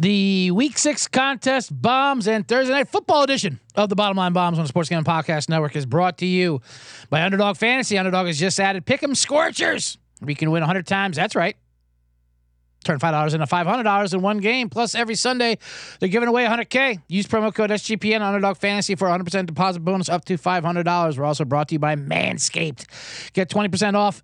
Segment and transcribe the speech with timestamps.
[0.00, 4.58] The Week Six contest bombs and Thursday night football edition of the Bottom Line Bombs
[4.58, 6.62] on the Sports Gambling Podcast Network is brought to you
[7.10, 7.98] by Underdog Fantasy.
[7.98, 9.98] Underdog has just added Pick'em Scorchers.
[10.22, 11.16] We can win 100 times.
[11.16, 11.54] That's right.
[12.82, 14.70] Turn $5 into $500 in one game.
[14.70, 15.58] Plus, every Sunday,
[15.98, 17.02] they're giving away 100K.
[17.08, 21.18] Use promo code SGPN Underdog Fantasy for 100% deposit bonus up to $500.
[21.18, 22.86] We're also brought to you by Manscaped.
[23.34, 24.22] Get 20% off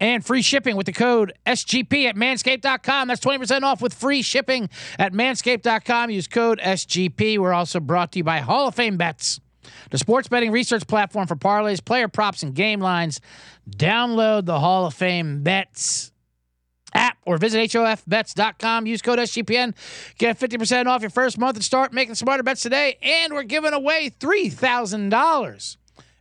[0.00, 3.08] and free shipping with the code SGP at manscaped.com.
[3.08, 6.10] That's 20% off with free shipping at manscaped.com.
[6.10, 7.38] Use code SGP.
[7.38, 9.40] We're also brought to you by Hall of Fame Bets,
[9.90, 13.20] the sports betting research platform for parlays, player props, and game lines.
[13.68, 16.12] Download the Hall of Fame Bets
[16.94, 18.86] app or visit hofbets.com.
[18.86, 19.74] Use code SGPN.
[20.18, 22.98] Get 50% off your first month and start making smarter bets today.
[23.02, 25.76] And we're giving away $3,000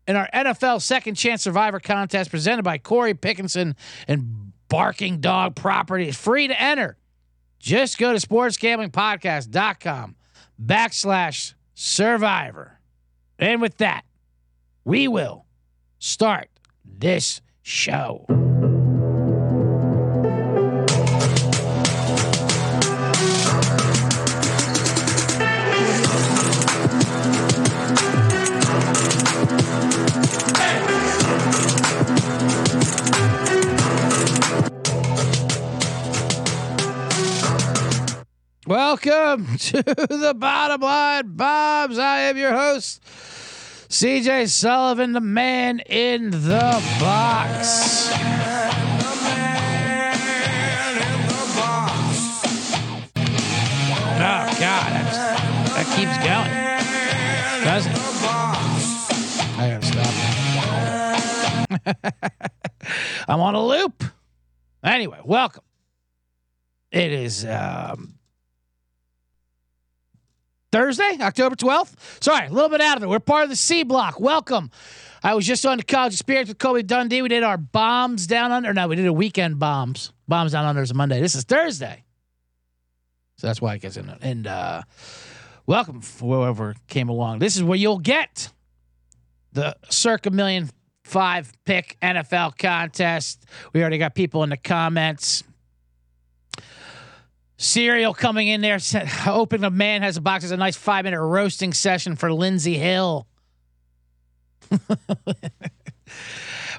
[0.08, 3.76] in our NFL Second Chance Survivor contest presented by Corey Pickinson
[4.08, 6.18] and Barking Dog Properties.
[6.18, 6.98] Free to enter.
[7.60, 10.16] Just go to sportsgamblingpodcast.com
[10.63, 12.79] backslash survivor.
[13.40, 14.05] And with that,
[14.84, 15.46] we will
[15.99, 16.49] start
[16.84, 18.45] this show.
[38.68, 41.99] Welcome to the bottom line, Bombs.
[41.99, 42.99] I am your host,
[43.90, 48.10] CJ Sullivan, the man in the box.
[54.18, 55.18] Oh, God, that's,
[55.70, 56.50] that keeps going.
[57.63, 58.00] Doesn't it?
[59.60, 59.85] I gotta
[62.05, 62.54] stop.
[63.27, 64.03] I'm on a loop.
[64.84, 65.63] Anyway, welcome.
[66.91, 68.15] It is um,
[70.75, 72.22] Thursday, October 12th.
[72.22, 73.07] Sorry, a little bit out of it.
[73.07, 74.19] We're part of the C block.
[74.19, 74.72] Welcome.
[75.23, 77.22] I was just on the college experience with Kobe Dundee.
[77.22, 78.73] We did our bombs down under.
[78.73, 80.11] No, we did a weekend bombs.
[80.27, 81.22] Bombs down under is Monday.
[81.22, 82.03] This is Thursday.
[83.38, 84.09] So that's why it gets in.
[84.22, 84.81] And uh,
[85.66, 87.39] welcome whoever came along.
[87.39, 88.50] This is where you'll get
[89.53, 90.69] the circa million
[91.05, 93.45] five pick NFL contest.
[93.71, 95.45] We already got people in the comments.
[97.57, 98.79] Cereal coming in there.
[99.27, 100.43] Open the man has a box.
[100.43, 103.27] It's a nice five minute roasting session for Lindsey Hill.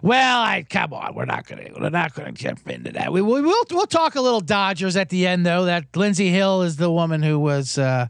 [0.03, 1.15] well, I come on.
[1.15, 1.69] We're not gonna.
[1.78, 3.12] We're not gonna jump into that.
[3.12, 3.65] We, we will.
[3.70, 5.65] We'll talk a little Dodgers at the end, though.
[5.65, 7.78] That Lindsey Hill is the woman who was.
[7.78, 8.09] Uh,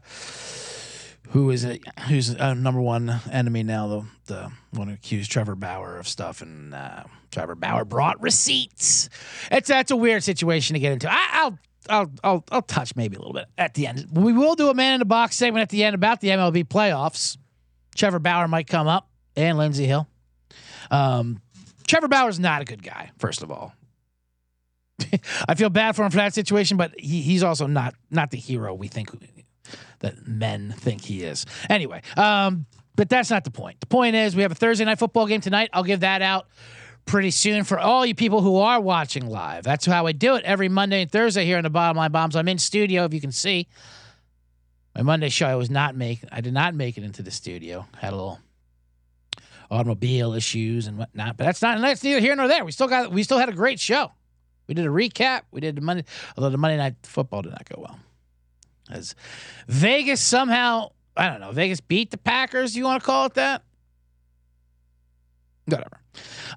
[1.31, 3.87] who is a, who's a number one enemy now?
[3.87, 9.09] The the one who accused Trevor Bauer of stuff, and uh, Trevor Bauer brought receipts.
[9.51, 11.11] It's that's a weird situation to get into.
[11.11, 11.59] I, I'll
[11.89, 14.07] I'll, I'll I'll touch maybe a little bit at the end.
[14.11, 16.65] We will do a man in the box segment at the end about the MLB
[16.65, 17.37] playoffs.
[17.95, 20.07] Trevor Bauer might come up and Lindsey Hill.
[20.91, 21.41] Um,
[21.87, 23.73] Trevor Bauer's not a good guy, first of all.
[25.47, 28.37] I feel bad for him for that situation, but he, he's also not not the
[28.37, 29.09] hero we think
[29.99, 31.45] that men think he is.
[31.69, 32.65] Anyway, um,
[32.95, 33.79] but that's not the point.
[33.79, 35.69] The point is we have a Thursday night football game tonight.
[35.73, 36.47] I'll give that out
[37.07, 39.63] pretty soon for all you people who are watching live.
[39.63, 42.35] That's how I do it every Monday and Thursday here on the Bottom Line Bombs.
[42.35, 43.67] I'm in studio, if you can see.
[44.95, 46.23] My Monday show, I was not make.
[46.31, 47.87] I did not make it into the studio.
[47.97, 48.39] Had a little
[49.69, 51.79] automobile issues and whatnot, but that's not.
[51.79, 52.65] That's neither here nor there.
[52.65, 53.11] We still got.
[53.11, 54.11] We still had a great show.
[54.67, 55.41] We did a recap.
[55.51, 56.03] We did the Monday,
[56.35, 57.99] although the Monday night football did not go well.
[58.89, 59.15] As
[59.67, 62.75] Vegas somehow, I don't know, Vegas beat the Packers.
[62.75, 63.63] You want to call it that?
[65.65, 65.96] Whatever.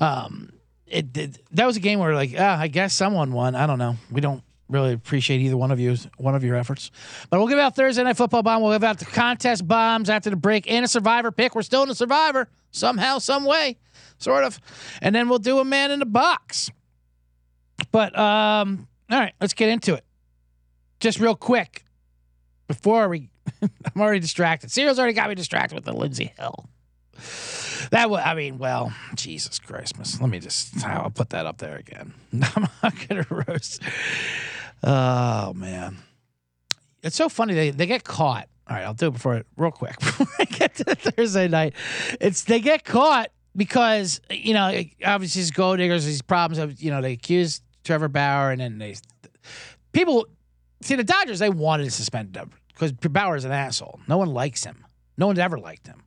[0.01, 0.51] Um,
[0.87, 3.55] it, it that was a game where like, ah, I guess someone won.
[3.55, 3.97] I don't know.
[4.11, 6.91] We don't really appreciate either one of you one of your efforts.
[7.29, 8.63] But we'll give out Thursday night football bomb.
[8.63, 11.55] We'll give out the contest bombs after the break and a survivor pick.
[11.55, 13.79] We're still in a survivor somehow, some way,
[14.19, 14.59] sort of.
[15.03, 16.71] And then we'll do a man in the box.
[17.93, 20.05] But um, all right, let's get into it.
[21.01, 21.85] Just real quick
[22.69, 23.31] before we,
[23.63, 24.71] I'm already distracted.
[24.71, 26.69] Cereal's already got me distracted with the Lindsey Hill.
[27.91, 30.21] That was, I mean, well, Jesus Christmas.
[30.21, 32.15] Let me just, I'll put that up there again.
[32.33, 33.83] I'm not going to roast.
[34.83, 35.99] Oh, man.
[37.03, 37.55] It's so funny.
[37.55, 38.49] They, they get caught.
[38.69, 41.75] All right, I'll do it before, real quick, before I get to Thursday night.
[42.21, 46.93] It's, they get caught because, you know, obviously these gold diggers, these problems of, you
[46.93, 48.95] know, they accuse Trevor Bauer and then they,
[49.93, 50.27] people,
[50.83, 53.99] see, the Dodgers, they wanted to suspend him because Bauer's an asshole.
[54.07, 54.85] No one likes him.
[55.19, 56.05] No one's ever liked him.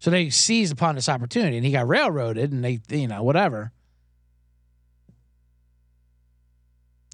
[0.00, 3.70] So they seized upon this opportunity and he got railroaded and they, you know, whatever.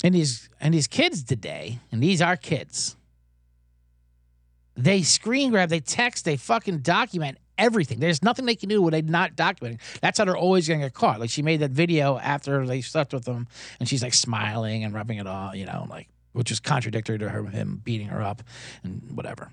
[0.04, 2.96] And these and these kids today, and these are kids.
[4.76, 7.98] They screen grab, they text, they fucking document everything.
[7.98, 9.80] There's nothing they can do where they're not documenting.
[10.00, 11.18] That's how they're always to get caught.
[11.18, 13.48] Like she made that video after they slept with him,
[13.80, 17.28] and she's like smiling and rubbing it all, you know, like which is contradictory to
[17.30, 18.42] her him beating her up
[18.84, 19.50] and whatever.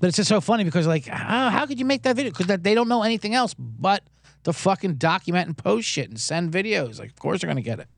[0.00, 2.32] But it's just so funny because like how, how could you make that video?
[2.32, 4.04] Because they don't know anything else but
[4.44, 6.98] to fucking document and post shit and send videos.
[6.98, 7.88] Like of course they're to get it.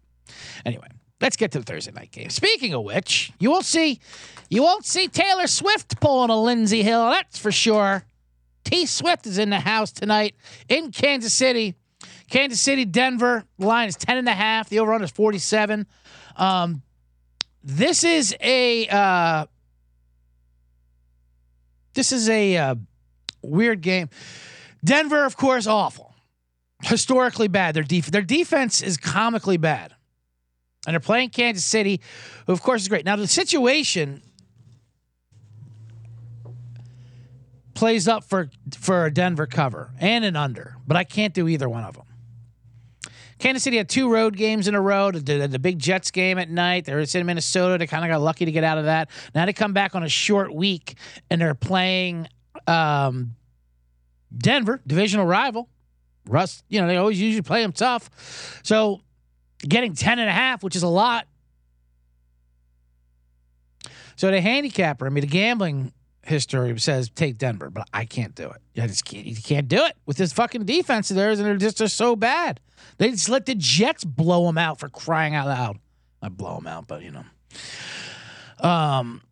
[0.64, 0.88] Anyway.
[1.20, 2.30] Let's get to the Thursday night game.
[2.30, 4.00] Speaking of which, you won't see,
[4.48, 7.10] you won't see Taylor Swift pulling a Lindsey Hill.
[7.10, 8.04] That's for sure.
[8.64, 10.34] T Swift is in the house tonight
[10.68, 11.74] in Kansas City.
[12.30, 13.44] Kansas City, Denver.
[13.58, 14.68] The line is 10 and a half.
[14.68, 15.86] The over under is 47.
[16.36, 16.82] Um,
[17.62, 19.46] this is a uh,
[21.94, 22.74] this is a uh,
[23.42, 24.08] weird game.
[24.84, 26.14] Denver, of course, awful.
[26.82, 27.74] Historically bad.
[27.74, 29.94] Their def- their defense is comically bad.
[30.86, 32.00] And they're playing Kansas City,
[32.46, 33.04] who of course is great.
[33.04, 34.22] Now the situation
[37.74, 41.68] plays up for for a Denver cover and an under, but I can't do either
[41.68, 42.04] one of them.
[43.40, 45.10] Kansas City had two road games in a row.
[45.10, 46.84] The, the big Jets game at night.
[46.84, 47.78] They were in Minnesota.
[47.78, 49.10] They kind of got lucky to get out of that.
[49.34, 50.94] Now they come back on a short week
[51.30, 52.28] and they're playing
[52.66, 53.34] um,
[54.36, 55.68] Denver, divisional rival.
[56.28, 58.60] Russ, you know, they always usually play them tough.
[58.62, 59.00] So
[59.66, 61.26] getting 10 and a half, which is a lot.
[64.16, 68.50] So the handicapper, I mean, the gambling history says take Denver, but I can't do
[68.50, 68.80] it.
[68.80, 69.26] I just can't.
[69.26, 72.16] You can't do it with this fucking defense of theirs, and they're just they're so
[72.16, 72.60] bad.
[72.98, 75.78] They just let the Jets blow them out for crying out loud.
[76.22, 77.24] I blow them out, but you know.
[78.68, 79.22] Um.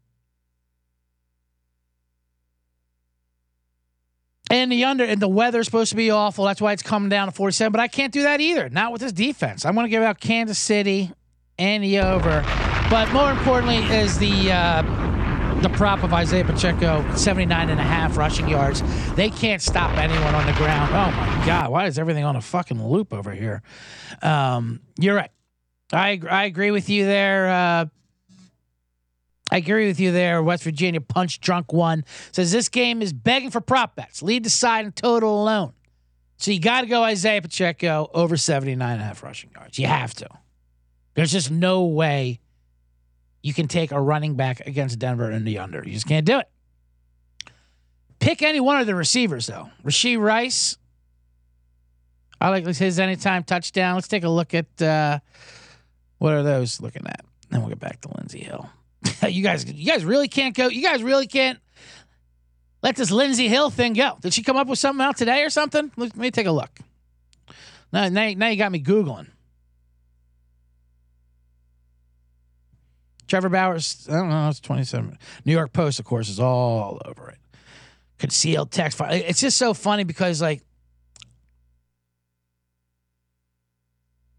[4.50, 6.46] And the under and the weather's supposed to be awful.
[6.46, 7.70] That's why it's coming down to 47.
[7.70, 8.70] But I can't do that either.
[8.70, 9.67] Not with this defense.
[9.67, 11.12] I'm going to give out Kansas City
[11.58, 12.43] and the over.
[12.88, 15.18] But more importantly is the uh,
[15.62, 18.82] the prop of Isaiah Pacheco, 79 and a half rushing yards.
[19.14, 20.90] They can't stop anyone on the ground.
[20.93, 23.62] Oh my God, why is everything on a fucking loop over here?
[24.22, 25.31] Um, you're right.
[25.93, 27.49] I I agree with you there.
[27.49, 27.87] Uh,
[29.50, 30.43] I agree with you there.
[30.43, 34.22] West Virginia punch drunk one says this game is begging for prop bets.
[34.22, 35.72] Lead the side in total alone.
[36.37, 39.78] So you got to go Isaiah Pacheco over 79 and a half rushing yards.
[39.78, 40.28] You have to.
[41.14, 42.40] There's just no way
[43.43, 45.82] you can take a running back against Denver in the under.
[45.85, 46.49] You just can't do it.
[48.19, 49.70] Pick any one of the receivers, though.
[49.85, 50.76] Rashee Rice.
[52.40, 53.94] I like his anytime touchdown.
[53.94, 55.19] Let's take a look at uh,
[56.19, 57.25] what are those looking at.
[57.50, 58.69] Then we'll get back to Lindsey Hill.
[59.29, 60.69] you guys, you guys really can't go.
[60.69, 61.58] You guys really can't
[62.82, 64.19] let this Lindsey Hill thing go.
[64.20, 65.91] Did she come up with something out today or something?
[65.96, 66.79] Let me take a look.
[67.93, 69.29] Now, now, now you got me googling.
[73.29, 75.19] Trevor Bauer's, I don't know, it's 27.
[75.45, 77.39] New York Post, of course, is all over it.
[78.19, 79.01] Concealed text.
[79.01, 80.63] It's just so funny because, like,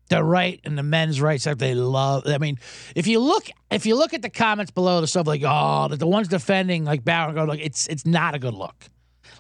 [0.10, 2.24] the right and the men's rights that they love.
[2.28, 2.58] I mean,
[2.96, 5.96] if you look if you look at the comments below the stuff like oh the,
[5.98, 8.90] the ones defending like Bauer go like it's it's not a good look.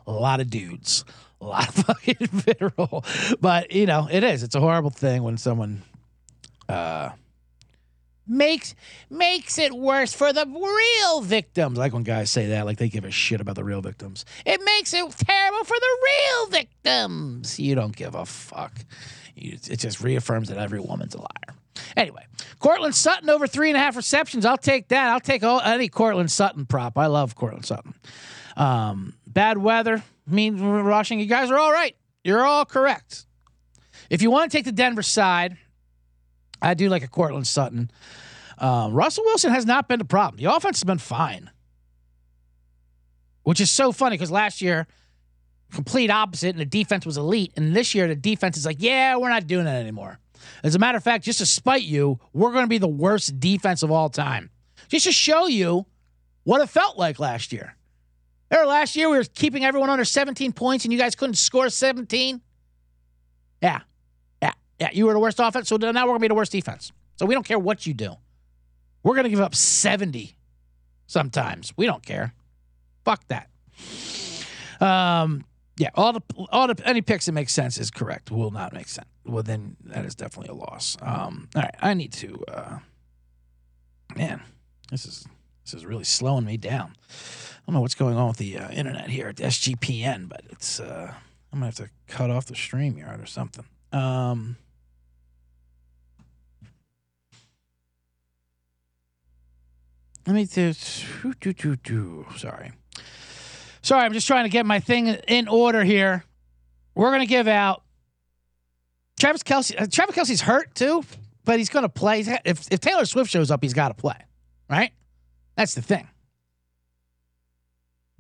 [0.08, 1.04] A lot of dudes,
[1.42, 3.04] a lot of fucking vitriol,
[3.42, 4.44] but you know it is.
[4.44, 5.82] It's a horrible thing when someone
[6.70, 7.10] uh
[8.30, 8.76] makes
[9.10, 11.78] makes it worse for the real victims.
[11.78, 14.26] Like when guys say that, like they give a shit about the real victims.
[14.46, 17.60] It makes it terrible for the real victims.
[17.60, 18.74] You don't give a fuck.
[19.36, 21.56] It just reaffirms that every woman's a liar.
[21.96, 22.26] Anyway,
[22.60, 24.46] Courtland Sutton over three and a half receptions.
[24.46, 25.10] I'll take that.
[25.10, 26.98] I'll take all, any Courtland Sutton prop.
[26.98, 27.94] I love Courtland Sutton.
[28.58, 30.04] Um, bad weather.
[30.28, 31.20] Mean, rushing.
[31.20, 31.96] You guys are all right.
[32.24, 33.26] You're all correct.
[34.10, 35.58] If you want to take the Denver side,
[36.62, 37.92] I do like a Courtland Sutton.
[38.58, 40.42] Um, Russell Wilson has not been the problem.
[40.44, 41.50] The offense has been fine,
[43.44, 44.88] which is so funny because last year
[45.72, 47.54] complete opposite, and the defense was elite.
[47.56, 50.20] And this year, the defense is like, yeah, we're not doing that anymore.
[50.64, 53.40] As a matter of fact, just to spite you, we're going to be the worst
[53.40, 54.50] defense of all time.
[54.88, 55.86] Just to show you
[56.44, 57.76] what it felt like last year.
[58.50, 61.70] There, last year we were keeping everyone under 17 points, and you guys couldn't score
[61.70, 62.42] 17.
[63.62, 63.82] Yeah,
[64.80, 64.90] yeah.
[64.92, 66.92] You were the worst offense, so now we're going to be the worst defense.
[67.18, 68.14] So we don't care what you do.
[69.04, 70.36] We're going to give up 70
[71.08, 71.74] sometimes.
[71.76, 72.34] We don't care.
[73.04, 73.50] Fuck that.
[74.82, 75.46] Um,
[75.78, 76.22] yeah, all the
[76.52, 78.32] all the any picks that make sense is correct.
[78.32, 79.08] Will not make sense.
[79.26, 80.98] Well, then that is definitely a loss.
[81.02, 82.44] Um, all right, I need to.
[82.48, 82.80] Uh,
[84.16, 84.42] man,
[84.92, 85.26] this is
[85.64, 86.96] this is really slowing me down.
[87.10, 90.80] I don't know what's going on with the uh, internet here at SGPN, but it's.
[90.82, 91.14] Uh,
[91.52, 93.66] I'm gonna have to cut off the stream yard or something.
[93.92, 94.58] Um,
[100.30, 100.74] let me do.
[102.38, 102.72] Sorry.
[103.82, 106.24] Sorry, I'm just trying to get my thing in order here.
[106.94, 107.82] We're going to give out
[109.20, 109.74] Travis Kelce.
[109.76, 111.04] Uh, Travis Kelce's hurt too,
[111.46, 112.20] but he's going to play.
[112.46, 114.18] If, if Taylor Swift shows up, he's got to play,
[114.70, 114.92] right?
[115.56, 116.08] That's the thing.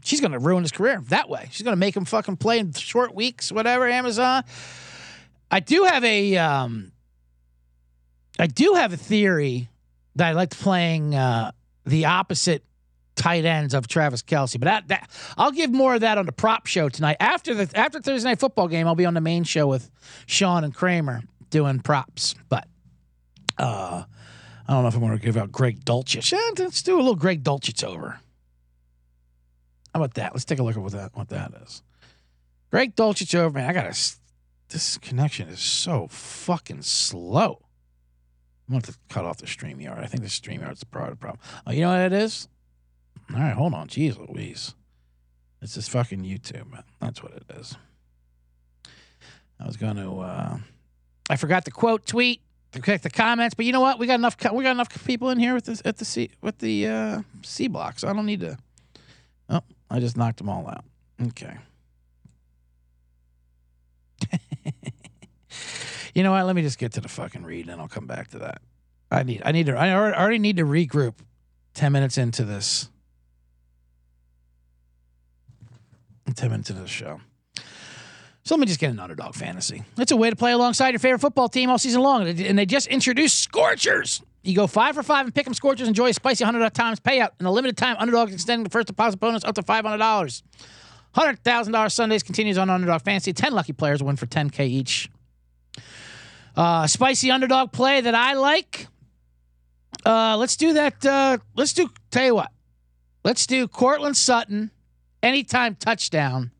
[0.03, 1.49] She's going to ruin his career that way.
[1.51, 4.45] She's going to make him fucking play in short weeks, whatever, Amazon.
[5.51, 6.91] I do have a, um,
[8.39, 9.69] I do have a theory
[10.15, 11.51] that I liked playing uh,
[11.85, 12.63] the opposite
[13.15, 14.59] tight ends of Travis Kelce.
[14.59, 17.17] But that, that I'll give more of that on the prop show tonight.
[17.19, 19.89] After the after Thursday night football game, I'll be on the main show with
[20.25, 22.35] Sean and Kramer doing props.
[22.47, 22.67] But
[23.57, 24.03] uh,
[24.67, 26.31] I don't know if I'm going to give out Greg Dulcich.
[26.31, 28.19] Yeah, let's do a little Greg Dulcich over.
[29.93, 30.33] How about that?
[30.33, 31.83] Let's take a look at what that what that is.
[32.71, 33.69] Greg Dulcich over, man.
[33.69, 34.15] I got to.
[34.69, 37.65] This connection is so fucking slow.
[38.69, 39.97] I'm going to have to cut off the StreamYard.
[39.97, 41.41] I think the StreamYard's part of the problem.
[41.65, 42.47] Oh, you know what it is?
[43.33, 43.87] All right, hold on.
[43.87, 44.75] Jeez Louise.
[45.59, 46.67] It's this fucking YouTube.
[47.01, 47.75] That's what it is.
[49.59, 50.57] I was going to, uh,
[51.31, 52.41] I forgot the quote tweet
[52.73, 53.97] to click the comments, but you know what?
[53.97, 54.37] We got enough.
[54.53, 57.67] We got enough people in here with this at the C with the uh, C
[57.67, 58.55] block, so I don't need to.
[59.49, 60.83] Oh, I just knocked them all out.
[61.27, 61.57] Okay.
[66.19, 66.45] you know what?
[66.45, 68.61] Let me just get to the fucking read, and I'll come back to that.
[69.09, 69.41] I need.
[69.45, 69.77] I need to.
[69.77, 71.13] I already need to regroup.
[71.73, 72.89] Ten minutes into this.
[76.35, 77.21] Ten minutes into the show.
[78.43, 79.83] So let me just get an underdog fantasy.
[79.97, 82.65] It's a way to play alongside your favorite football team all season long, and they
[82.65, 84.21] just introduced Scorchers.
[84.43, 85.87] You go five for five and pick 'em Scorchers.
[85.87, 87.95] Enjoy a spicy hundred times payout in a limited time.
[87.97, 90.43] Underdog extending the first deposit bonus up to five hundred dollars.
[91.15, 93.31] Hundred thousand dollars Sundays continues on Underdog Fantasy.
[93.31, 95.09] Ten lucky players win for ten k each.
[96.59, 98.87] Uh, spicy underdog play that I like.
[100.05, 101.05] Uh, let's do that.
[101.05, 101.89] Uh, let's do.
[102.11, 102.51] Tell you what.
[103.23, 104.69] Let's do Courtland Sutton
[105.23, 106.51] anytime touchdown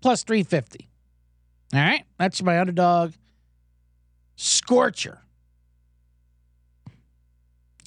[0.00, 0.88] plus three fifty.
[1.74, 3.12] All right, that's my underdog.
[4.36, 5.18] Scorcher.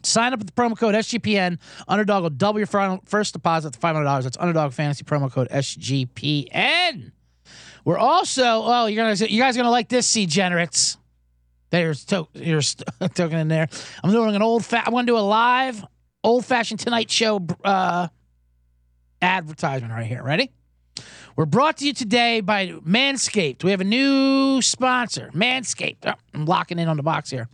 [0.03, 1.57] Sign up with the promo code SGPN.
[1.87, 4.23] Underdog will double your first deposit to $500.
[4.23, 7.11] That's Underdog Fantasy promo code SGPN.
[7.85, 10.97] We're also, oh, you're gonna, you guys are gonna like this, C generates.
[11.73, 12.61] There's to, you're
[13.15, 13.67] token in there.
[14.03, 14.83] I'm doing an old fat.
[14.85, 15.83] I'm gonna do a live
[16.23, 18.09] old fashioned Tonight Show uh,
[19.23, 20.21] advertisement right here.
[20.21, 20.51] Ready?
[21.35, 23.63] We're brought to you today by Manscaped.
[23.63, 26.05] We have a new sponsor, Manscaped.
[26.05, 27.49] Oh, I'm locking in on the box here.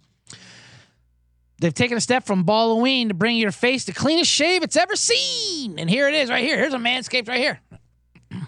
[1.61, 4.97] They've taken a step from Halloween to bring your face the cleanest shave it's ever
[4.97, 5.79] seen.
[5.79, 6.57] And here it is, right here.
[6.57, 7.61] Here's a Manscaped right here.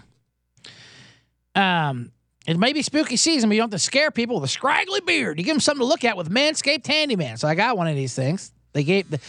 [1.54, 2.12] Um,
[2.46, 5.00] it may be spooky season, but you don't have to scare people with a scraggly
[5.00, 5.38] beard.
[5.38, 7.36] You give them something to look at with Manscaped Handyman.
[7.36, 8.52] So I got one of these things.
[8.72, 9.20] They gave the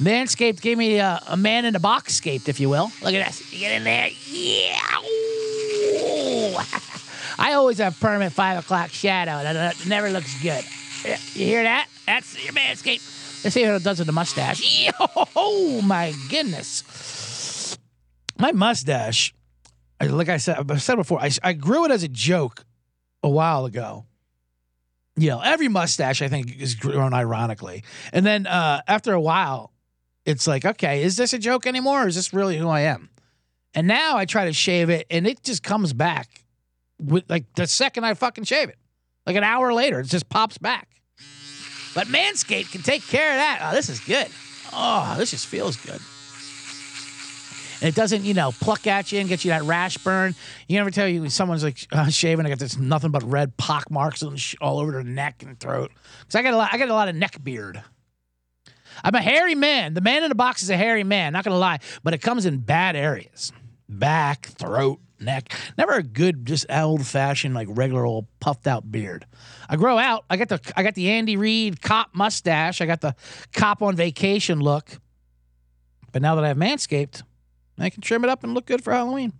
[0.00, 2.90] Manscaped gave me a, a man in a box scaped, if you will.
[3.02, 3.52] Look at this.
[3.52, 4.10] You get in there.
[4.30, 4.76] Yeah.
[7.38, 9.42] I always have permanent five o'clock shadow.
[9.42, 10.64] That never looks good.
[11.04, 11.88] You hear that?
[12.04, 13.44] That's your Manscaped.
[13.44, 14.90] Let's see how it does with the mustache.
[15.38, 17.78] Oh my goodness.
[18.38, 19.34] My mustache,
[20.00, 22.64] like I said, I've said before, I, I grew it as a joke
[23.22, 24.06] a while ago.
[25.16, 27.84] You know, every mustache I think is grown ironically.
[28.12, 29.72] And then uh, after a while,
[30.26, 33.08] it's like, okay, is this a joke anymore or is this really who I am?
[33.74, 36.28] And now I try to shave it and it just comes back
[37.00, 38.78] with like the second I fucking shave it.
[39.26, 40.88] Like an hour later, it just pops back.
[41.94, 43.60] But Manscaped can take care of that.
[43.62, 44.28] Oh, this is good.
[44.72, 46.00] Oh, this just feels good.
[47.80, 50.34] And it doesn't, you know, pluck at you and get you that rash burn.
[50.68, 53.56] You never tell you when someone's like uh, shaving, I got this nothing but red
[53.56, 54.24] pock marks
[54.60, 55.90] all over their neck and throat.
[56.20, 57.82] Because I got a lot, I got a lot of neck beard.
[59.04, 59.94] I'm a hairy man.
[59.94, 61.34] The man in the box is a hairy man.
[61.34, 63.52] Not gonna lie, but it comes in bad areas:
[63.88, 65.52] back, throat, neck.
[65.76, 69.26] Never a good, just old fashioned, like regular old puffed out beard.
[69.68, 70.24] I grow out.
[70.30, 72.80] I got the I got the Andy Reid cop mustache.
[72.80, 73.14] I got the
[73.52, 74.98] cop on vacation look.
[76.12, 77.22] But now that I have Manscaped,
[77.78, 79.32] I can trim it up and look good for Halloween.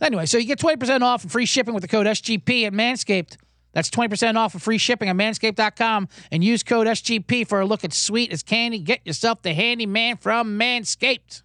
[0.00, 3.36] Anyway, so you get 20% off and free shipping with the code SGP at Manscaped.
[3.72, 7.84] That's 20% off and free shipping at manscaped.com and use code SGP for a look
[7.84, 8.80] as sweet as candy.
[8.80, 11.42] Get yourself the handyman from Manscaped.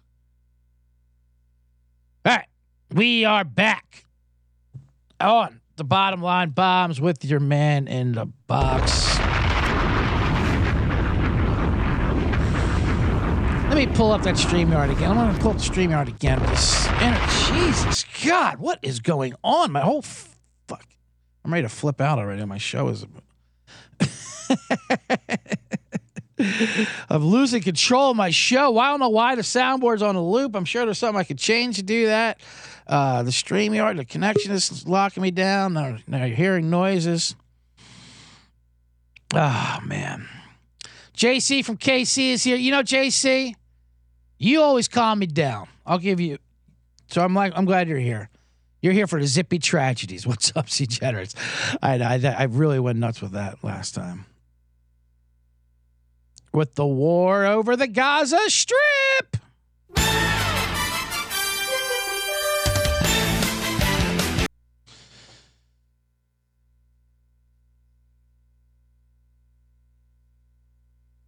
[2.24, 2.46] All right.
[2.92, 4.06] We are back
[5.20, 9.25] on the bottom line bombs with your man in the box.
[13.76, 15.10] Let me pull up that StreamYard again.
[15.10, 16.40] I'm going to pull up the StreamYard again.
[17.52, 19.70] Jesus God, what is going on?
[19.70, 20.86] My whole fuck.
[21.44, 22.42] I'm ready to flip out already.
[22.46, 23.04] My show is.
[27.10, 28.78] I'm losing control of my show.
[28.78, 30.56] I don't know why the soundboard's on a loop.
[30.56, 32.40] I'm sure there's something I could change to do that.
[32.86, 35.74] Uh, the stream yard, the connection is locking me down.
[35.74, 37.36] Now, now you're hearing noises.
[39.34, 40.26] Oh man.
[41.14, 42.56] JC from KC is here.
[42.56, 43.54] You know, JC,
[44.38, 45.68] you always calm me down.
[45.84, 46.38] I'll give you.
[47.08, 48.28] So I'm like, I'm glad you're here.
[48.82, 50.26] You're here for the zippy tragedies.
[50.26, 51.34] What's up, C Generous?
[51.82, 54.26] I, I, I really went nuts with that last time.
[56.52, 59.36] With the war over the Gaza Strip.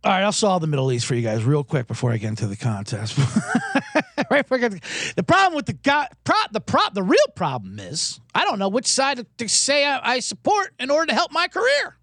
[0.09, 2.29] All right, I'll solve the Middle East for you guys real quick before I get
[2.29, 3.19] into the contest.
[4.31, 8.59] right, the problem with the guy, prop, the prop, the real problem is I don't
[8.59, 11.99] know which side to, say I, I, support in order to help my career.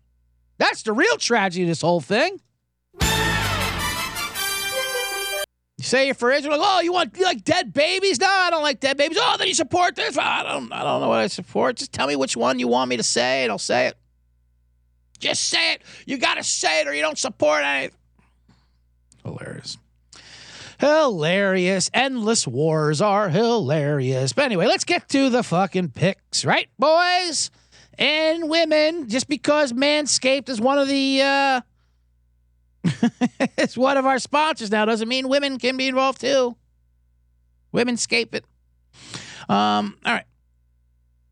[0.60, 2.40] That's the real tragedy of this whole thing.
[3.02, 3.08] You
[5.80, 8.20] say you're for Israel, like, oh, you want you like dead babies?
[8.20, 9.18] No, I don't like dead babies.
[9.20, 10.16] Oh, then you support this?
[10.16, 11.78] I don't, I don't know what I support.
[11.78, 13.98] Just tell me which one you want me to say, and I'll say it.
[15.20, 15.82] Just say it.
[16.06, 17.98] You got to say it or you don't support anything.
[19.24, 19.78] Hilarious.
[20.80, 21.90] Hilarious.
[21.94, 24.34] Endless wars are hilarious.
[24.34, 27.50] But anyway, let's get to the fucking picks, right, boys
[27.98, 29.08] and women?
[29.10, 31.62] Just because Manscaped is one of the, uh,
[33.58, 36.56] it's one of our sponsors now doesn't mean women can be involved too.
[37.72, 38.46] Women scape it.
[39.50, 40.26] Um, all right.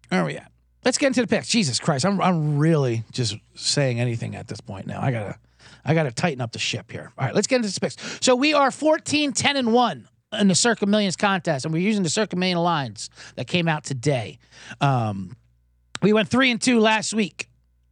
[0.10, 0.53] Where are we at?
[0.86, 1.48] Let's get into the picks.
[1.48, 5.02] Jesus Christ, I'm I'm really just saying anything at this point now.
[5.02, 5.38] I gotta
[5.86, 7.12] I gotta tighten up the ship here.
[7.18, 7.96] All right, let's get into the picks.
[8.22, 10.08] So we are 14, 10, and 1
[10.40, 13.84] in the Circa Millions contest, and we're using the Circa Million lines that came out
[13.84, 14.40] today.
[14.82, 15.36] Um,
[16.02, 17.50] we went three and two last week.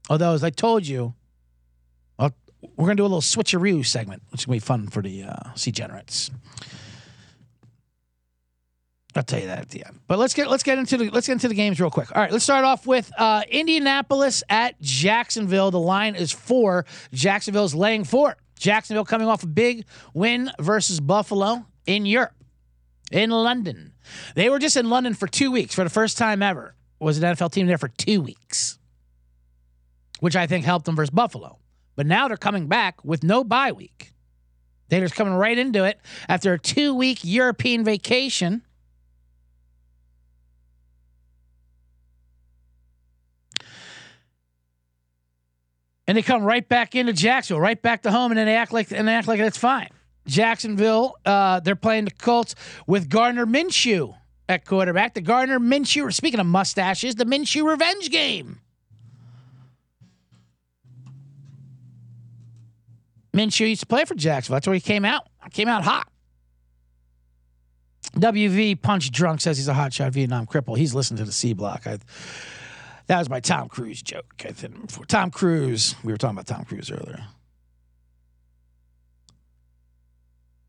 [0.09, 1.13] Although, as I told you,
[2.19, 2.33] I'll,
[2.75, 5.53] we're gonna do a little switcheroo segment, which is gonna be fun for the uh,
[5.55, 6.29] C generates.
[9.15, 9.99] I'll tell you that at the end.
[10.07, 12.15] But let's get let's get into the let's get into the games real quick.
[12.15, 15.69] All right, let's start off with uh, Indianapolis at Jacksonville.
[15.69, 16.85] The line is four.
[17.11, 18.37] Jacksonville's laying four.
[18.57, 22.35] Jacksonville coming off a big win versus Buffalo in Europe,
[23.11, 23.93] in London.
[24.35, 26.75] They were just in London for two weeks for the first time ever.
[26.99, 28.77] Was an NFL team there for two weeks,
[30.19, 31.57] which I think helped them versus Buffalo.
[31.95, 34.13] But now they're coming back with no bye week.
[34.89, 38.61] They're just coming right into it after a two week European vacation
[46.11, 48.73] and they come right back into Jacksonville, right back to home, and then they act
[48.73, 49.87] like and act like it's fine.
[50.27, 52.53] Jacksonville, uh, they're playing the Colts
[52.85, 54.13] with Gardner Minshew
[54.49, 55.13] at quarterback.
[55.13, 58.59] The Gardner Minshew, speaking of mustaches, the Minshew revenge game.
[63.33, 64.57] Minshew used to play for Jacksonville.
[64.57, 65.29] That's where he came out.
[65.51, 66.09] Came out hot.
[68.15, 70.77] WV Punch Drunk says he's a hotshot Vietnam cripple.
[70.77, 71.87] He's listening to the C block.
[71.87, 71.99] I
[73.11, 74.45] that was my Tom Cruise joke.
[74.47, 77.25] I think before Tom Cruise, we were talking about Tom Cruise earlier.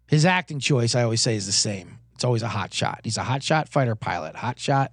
[0.09, 2.01] His acting choice, I always say, is the same.
[2.17, 3.03] It's always a hot shot.
[3.05, 4.91] He's a hot shot fighter pilot, hot shot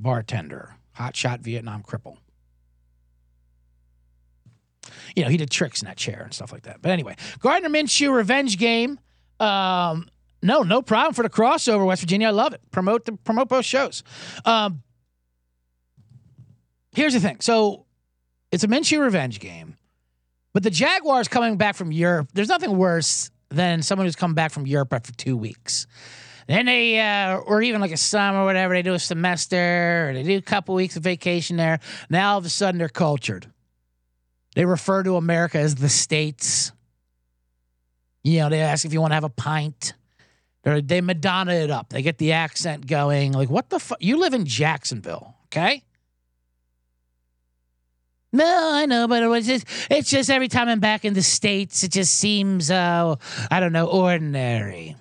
[0.00, 2.16] bartender, hot shot Vietnam cripple.
[5.14, 6.82] You know, he did tricks in that chair and stuff like that.
[6.82, 8.98] But anyway, Gardner Minshew revenge game.
[9.38, 10.08] Um,
[10.42, 12.26] no, no problem for the crossover, West Virginia.
[12.26, 12.62] I love it.
[12.72, 14.02] Promote the promote both shows.
[14.44, 14.82] Um,
[16.92, 17.38] Here's the thing.
[17.40, 17.86] So
[18.50, 19.76] it's a Minshew revenge game,
[20.52, 24.52] but the Jaguars coming back from Europe, there's nothing worse than someone who's come back
[24.52, 25.86] from Europe after two weeks.
[26.46, 30.14] Then they, uh, or even like a summer or whatever, they do a semester or
[30.14, 31.78] they do a couple weeks of vacation there.
[32.08, 33.46] Now all of a sudden they're cultured.
[34.56, 36.72] They refer to America as the States.
[38.24, 39.94] You know, they ask if you want to have a pint.
[40.62, 41.90] They're, they Madonna it up.
[41.90, 43.32] They get the accent going.
[43.32, 43.98] Like, what the fuck?
[44.00, 45.84] You live in Jacksonville, okay?
[48.32, 51.22] No, I know, but it was just, it's just every time I'm back in the
[51.22, 53.16] States, it just seems, uh,
[53.50, 54.96] I don't know, ordinary.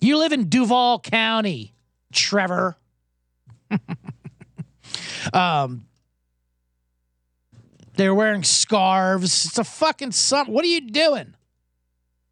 [0.00, 1.74] You live in Duval County,
[2.12, 2.76] Trevor.
[5.32, 5.86] um,
[7.94, 9.46] they're wearing scarves.
[9.46, 10.54] It's a fucking something.
[10.54, 11.34] What are you doing?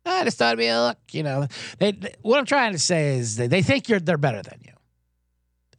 [0.04, 0.98] I just thought it'd be a look.
[1.10, 1.48] You know,
[1.78, 4.60] they, they, what I'm trying to say is they, they think you're they're better than
[4.64, 4.72] you,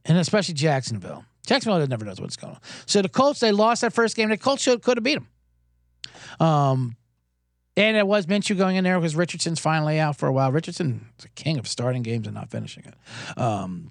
[0.04, 1.24] and especially Jacksonville.
[1.48, 2.60] Jacksonville never knows what's going on.
[2.86, 4.30] So the Colts, they lost that first game.
[4.30, 5.28] The Colts should, could have beat them.
[6.46, 6.98] Um,
[7.78, 10.52] and it was Minshew going in there because Richardson's finally out for a while.
[10.52, 13.40] Richardson's a king of starting games and not finishing it.
[13.40, 13.90] Um,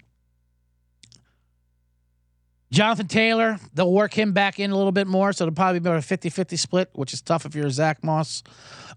[2.69, 5.33] Jonathan Taylor, they'll work him back in a little bit more.
[5.33, 7.71] So it'll probably be about a 50 50 split, which is tough if you're a
[7.71, 8.43] Zach Moss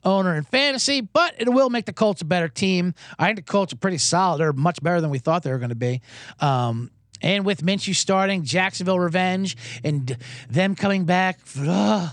[0.05, 2.95] owner in fantasy, but it will make the Colts a better team.
[3.19, 4.39] I think the Colts are pretty solid.
[4.39, 6.03] They're much better than we thought they were going to be.
[6.41, 6.91] Um,
[7.23, 10.17] and with Minshew starting, Jacksonville revenge, and
[10.49, 12.11] them coming back, ugh,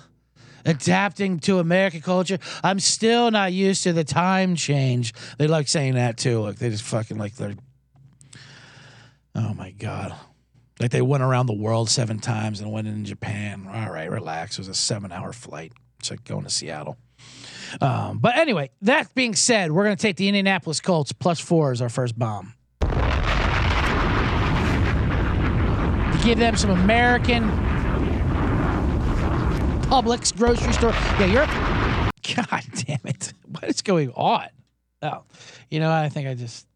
[0.66, 2.40] adapting to American culture.
[2.64, 5.14] I'm still not used to the time change.
[5.38, 6.42] They like saying that too.
[6.42, 7.56] Like they just fucking like they're.
[9.36, 10.16] Oh my god.
[10.80, 13.68] Like they went around the world seven times and went in Japan.
[13.68, 14.54] All right, relax.
[14.58, 15.74] It was a seven hour flight.
[16.00, 16.98] It's like going to Seattle.
[17.82, 21.72] Um, but anyway, that being said, we're going to take the Indianapolis Colts plus four
[21.72, 22.54] as our first bomb.
[26.28, 27.44] Give them some American
[29.84, 30.92] Publix grocery store.
[30.92, 31.46] Yeah, you're.
[32.36, 33.32] God damn it.
[33.48, 34.50] What is going on?
[35.02, 35.24] Oh,
[35.72, 36.68] you know, I think I just.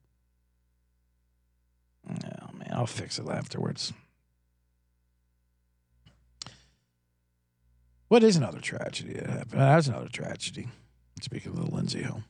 [2.10, 2.14] Oh,
[2.54, 2.70] man.
[2.72, 3.92] I'll fix it afterwards.
[8.08, 9.60] What is another tragedy that happened?
[9.60, 10.70] That's another tragedy.
[11.20, 12.24] Speaking of the Lindsey Hill.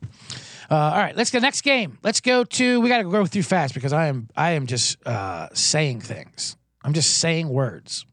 [0.68, 1.98] Uh, all right, let's go next game.
[2.02, 2.80] Let's go to.
[2.80, 6.56] We got to go through fast because I am I am just uh, saying things.
[6.84, 8.04] I'm just saying words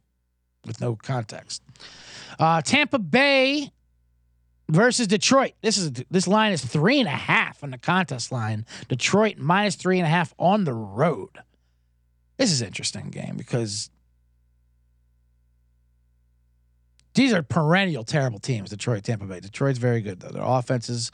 [0.65, 1.63] with no context.
[2.37, 3.71] Uh, Tampa Bay
[4.69, 5.53] versus Detroit.
[5.61, 8.65] This is this line is three and a half on the contest line.
[8.87, 11.31] Detroit minus three and a half on the road.
[12.37, 13.89] This is interesting game because
[17.15, 18.69] these are perennial terrible teams.
[18.69, 19.39] Detroit, Tampa Bay.
[19.39, 20.29] Detroit's very good though.
[20.29, 21.11] Their offenses.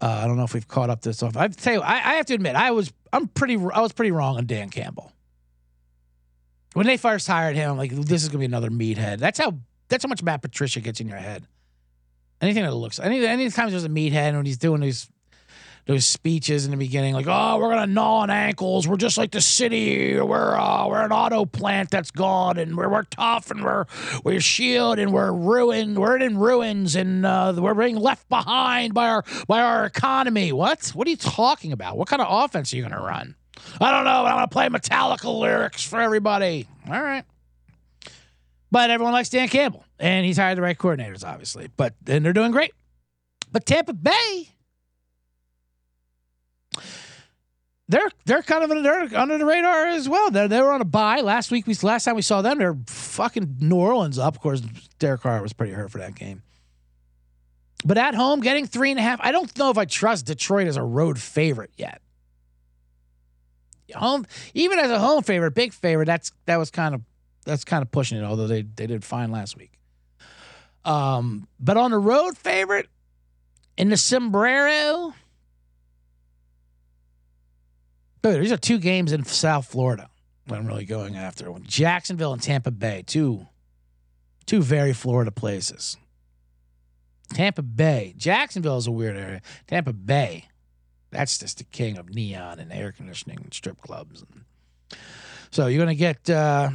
[0.00, 1.38] Uh, I don't know if we've caught up this off.
[1.38, 4.12] I tell you, I, I have to admit, I was I'm pretty I was pretty
[4.12, 5.10] wrong on Dan Campbell
[6.76, 7.70] when they first hired him.
[7.70, 9.18] I'm like, this is gonna be another meathead.
[9.18, 9.54] That's how
[9.88, 11.46] that's how much Matt Patricia gets in your head.
[12.42, 15.08] Anything that looks any anytime there's a meathead when he's doing these
[15.86, 18.86] those speeches in the beginning, like, oh, we're gonna gnaw on ankles.
[18.86, 20.20] We're just like the city.
[20.20, 23.86] We're uh, we're an auto plant that's gone, and we're, we're tough, and we're
[24.22, 25.96] we're shield, and we're ruined.
[25.96, 30.52] We're in ruins, and uh, we're being left behind by our by our economy.
[30.52, 30.88] What?
[30.88, 31.96] What are you talking about?
[31.96, 33.34] What kind of offense are you gonna run?
[33.80, 34.22] I don't know.
[34.22, 36.66] But I'm gonna play Metallica lyrics for everybody.
[36.86, 37.24] All right.
[38.70, 41.68] But everyone likes Dan Campbell, and he's hired the right coordinators, obviously.
[41.76, 42.72] But and they're doing great.
[43.52, 44.48] But Tampa Bay,
[47.88, 50.30] they're they're kind of they're under the radar as well.
[50.30, 51.66] They they were on a bye last week.
[51.66, 54.34] We last time we saw them, they're fucking New Orleans up.
[54.34, 54.60] Of course,
[54.98, 56.42] Derek Carr was pretty hurt for that game.
[57.84, 59.20] But at home, getting three and a half.
[59.22, 62.00] I don't know if I trust Detroit as a road favorite yet.
[63.94, 66.06] Home, even as a home favorite, big favorite.
[66.06, 67.02] That's that was kind of
[67.44, 68.24] that's kind of pushing it.
[68.24, 69.72] Although they they did fine last week.
[70.84, 72.88] Um, but on the road favorite
[73.76, 75.14] in the sombrero.
[78.22, 80.08] Dude, these are two games in South Florida.
[80.50, 81.52] I'm really going after.
[81.62, 83.46] Jacksonville and Tampa Bay, two,
[84.46, 85.96] two very Florida places.
[87.32, 89.42] Tampa Bay, Jacksonville is a weird area.
[89.66, 90.46] Tampa Bay,
[91.16, 94.22] that's just the king of neon and air conditioning and strip clubs.
[94.22, 94.98] And
[95.50, 96.28] So you're going to get.
[96.28, 96.70] Uh,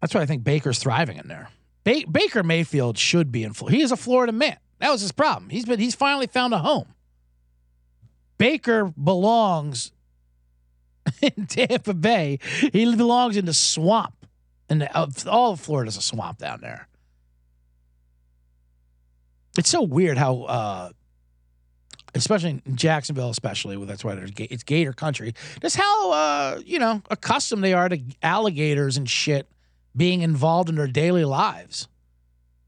[0.00, 1.48] that's why I think Baker's thriving in there.
[1.84, 3.76] Ba- Baker Mayfield should be in Florida.
[3.76, 4.56] He is a Florida man.
[4.80, 5.50] That was his problem.
[5.50, 5.78] He's been.
[5.78, 6.88] He's finally found a home.
[8.38, 9.92] Baker belongs
[11.22, 12.38] in Tampa Bay.
[12.72, 14.14] He belongs in the swamp.
[14.70, 14.88] And
[15.26, 16.88] all of Florida's a swamp down there.
[19.56, 20.90] It's so weird how, uh,
[22.14, 25.34] especially in Jacksonville, especially well, that's why it's Gator country.
[25.60, 29.48] Just how uh, you know accustomed they are to alligators and shit
[29.96, 31.88] being involved in their daily lives.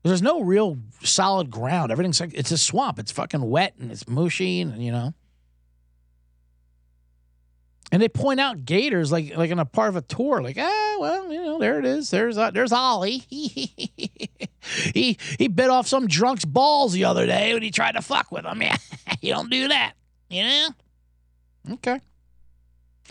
[0.02, 1.90] There's no real solid ground.
[1.90, 2.98] Everything's like it's a swamp.
[2.98, 5.14] It's fucking wet and it's mushy and you know.
[7.92, 10.96] And they point out gators like like in a part of a tour, like ah,
[10.98, 12.10] well, you know, there it is.
[12.10, 13.18] There's uh, there's Ollie.
[13.28, 18.32] he he bit off some drunk's balls the other day when he tried to fuck
[18.32, 18.62] with him.
[18.62, 18.76] Yeah,
[19.20, 19.92] you don't do that,
[20.28, 20.68] you know.
[21.72, 22.00] Okay.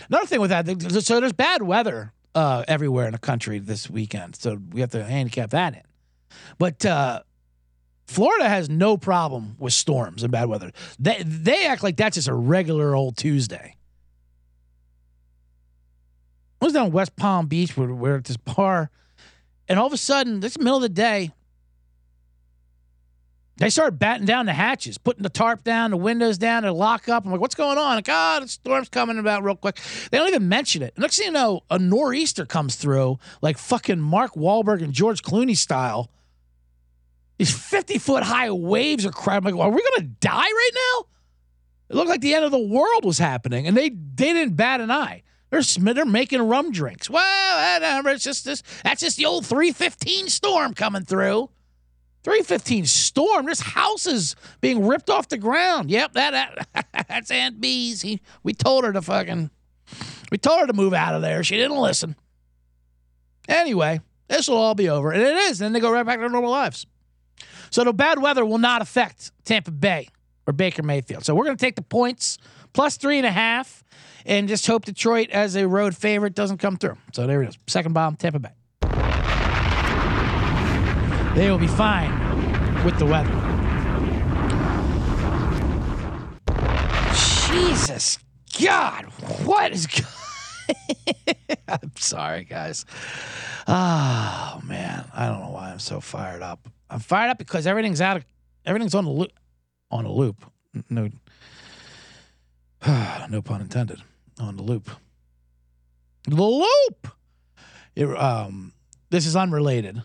[0.10, 0.68] Another thing with that,
[1.04, 5.06] so there's bad weather uh, everywhere in the country this weekend, so we have to
[5.06, 5.82] handicap that in.
[6.58, 7.22] But uh,
[8.08, 10.72] Florida has no problem with storms and bad weather.
[11.00, 13.76] They they act like that's just a regular old Tuesday.
[16.62, 18.89] I was down West Palm Beach where we're at this bar,
[19.68, 21.32] and all of a sudden, this middle of the day,
[23.58, 27.08] they started batting down the hatches, putting the tarp down, the windows down, to lock
[27.08, 27.26] up.
[27.26, 27.96] I'm like, what's going on?
[27.96, 29.80] Like, ah, oh, the storm's coming about real quick.
[30.12, 30.98] They don't even mention it.
[30.98, 35.56] Next thing you know, a nor'easter comes through, like fucking Mark Wahlberg and George Clooney
[35.56, 36.12] style.
[37.38, 39.48] These 50 foot high waves are crashing.
[39.48, 41.06] I'm like, are we going to die right now?
[41.89, 44.82] It looked like the end of the world was happening, and they, they didn't bat
[44.82, 45.24] an eye.
[45.50, 45.62] They're
[45.94, 47.10] they're making rum drinks.
[47.10, 48.10] Well, whatever.
[48.10, 48.64] It's just this.
[48.84, 51.50] That's just the old 315 storm coming through.
[52.24, 53.46] 315 storm.
[53.46, 55.92] There's houses being ripped off the ground.
[55.92, 56.32] Yep, that,
[56.74, 58.02] that that's Aunt Bees.
[58.02, 59.52] He, we told her to fucking,
[60.32, 61.44] we told her to move out of there.
[61.44, 62.16] She didn't listen.
[63.48, 65.62] Anyway, this will all be over, and it is.
[65.62, 66.88] And then they go right back to their normal lives.
[67.70, 70.08] So the bad weather will not affect Tampa Bay
[70.48, 71.26] or Baker Mayfield.
[71.26, 72.40] So we're going to take the points
[72.74, 73.84] plus three and a half,
[74.26, 76.98] and just hope Detroit as a road favorite doesn't come through.
[77.14, 77.58] So there it is.
[77.68, 78.50] Second bomb, Tampa Bay.
[81.36, 82.12] They will be fine
[82.84, 83.30] with the weather.
[87.54, 88.20] Jesus
[88.62, 89.06] God,
[89.44, 89.88] what is
[91.68, 92.86] I'm sorry, guys.
[93.68, 96.70] Oh man, I don't know why I'm so fired up.
[96.90, 98.26] I'm fired up because everything's out of
[98.66, 99.32] everything's on the loop
[99.92, 100.46] on a loop.
[100.90, 101.10] No
[103.30, 104.02] no pun intended.
[104.39, 104.89] On the loop.
[106.28, 107.08] The loop.
[107.95, 108.74] It, um,
[109.10, 110.02] this is unrelated.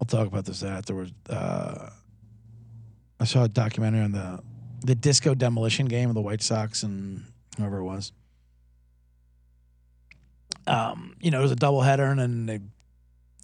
[0.00, 1.12] I'll talk about this afterwards.
[1.28, 1.90] Uh,
[3.20, 4.42] I saw a documentary on the
[4.82, 7.22] the disco demolition game of the White Sox and
[7.58, 8.12] whoever it was.
[10.66, 12.60] Um, you know, it was a doubleheader, and then they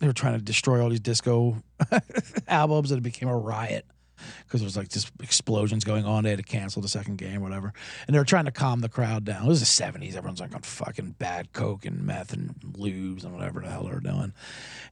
[0.00, 1.62] they were trying to destroy all these disco
[2.48, 3.84] albums, and it became a riot
[4.44, 6.24] because there was like just explosions going on.
[6.24, 7.72] They had to cancel the second game, whatever.
[8.06, 9.44] And they were trying to calm the crowd down.
[9.44, 10.16] It was the 70s.
[10.16, 14.00] Everyone's like on fucking bad coke and meth and lubes and whatever the hell they're
[14.00, 14.32] doing.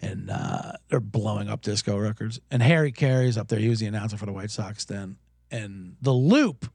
[0.00, 2.40] And uh, they're blowing up disco records.
[2.50, 3.58] And Harry Caray's up there.
[3.58, 5.16] He was the announcer for the White Sox then.
[5.50, 6.66] And The Loop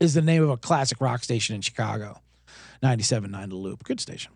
[0.00, 2.20] is the name of a classic rock station in Chicago.
[2.82, 3.84] 97.9 The Loop.
[3.84, 4.32] Good station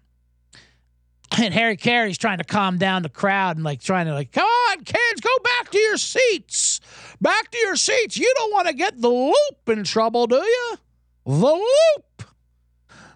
[1.38, 4.44] and Harry Caray's trying to calm down the crowd and like trying to like, come
[4.44, 6.71] on, kids, go back to your seats.
[7.22, 8.18] Back to your seats.
[8.18, 10.76] You don't want to get the loop in trouble, do you?
[11.24, 12.24] The loop.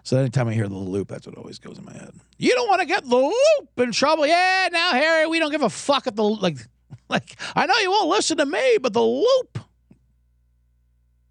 [0.03, 2.13] So anytime I hear the loop, that's what always goes in my head.
[2.37, 4.25] You don't want to get the loop in trouble.
[4.25, 6.55] Yeah, now Harry, we don't give a fuck at the like
[7.09, 9.59] like I know you won't listen to me, but the loop.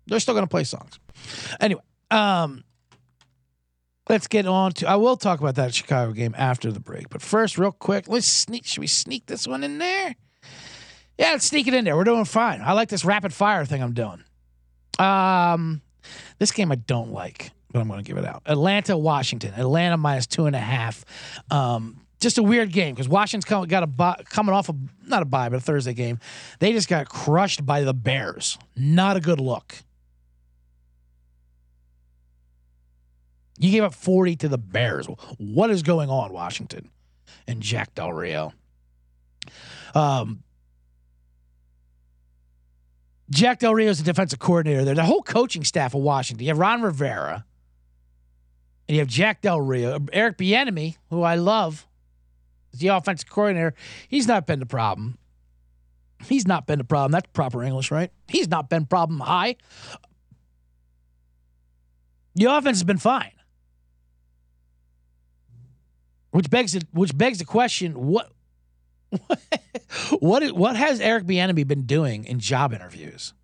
[0.07, 1.01] They're still gonna play songs.
[1.59, 2.63] Anyway, um,
[4.11, 4.87] let's get on to.
[4.87, 8.27] I will talk about that Chicago game after the break, but first, real quick, let's
[8.27, 8.67] sneak.
[8.67, 10.15] Should we sneak this one in there?
[11.19, 11.97] Yeah, let's sneak it in there.
[11.97, 12.61] We're doing fine.
[12.61, 14.23] I like this rapid fire thing I'm doing.
[14.99, 15.81] Um,
[16.39, 18.43] this game I don't like, but I'm going to give it out.
[18.47, 19.55] Atlanta, Washington.
[19.57, 21.05] Atlanta minus two and a half.
[21.51, 24.77] Um, just a weird game because Washington's come, got a bye, coming off of
[25.07, 26.19] not a bye, but a Thursday game.
[26.59, 28.59] They just got crushed by the Bears.
[28.75, 29.77] Not a good look.
[33.59, 35.07] You gave up 40 to the Bears.
[35.39, 36.91] What is going on, Washington?
[37.47, 38.53] And Jack Del Rio.
[39.95, 40.43] Um,
[43.31, 44.95] Jack Del Rio is the defensive coordinator there.
[44.95, 46.45] The whole coaching staff of Washington.
[46.45, 47.45] You have Ron Rivera,
[48.89, 51.87] and you have Jack Del Rio, Eric Bieniemy, who I love,
[52.73, 53.75] is the offensive coordinator.
[54.09, 55.19] He's not been the problem.
[56.25, 57.13] He's not been the problem.
[57.13, 58.11] That's proper English, right?
[58.29, 59.57] He's not been problem high.
[62.37, 63.33] The offense has been fine.
[66.31, 68.31] Which begs which begs the question: what
[70.19, 73.35] what what has Eric Bieniemy been doing in job interviews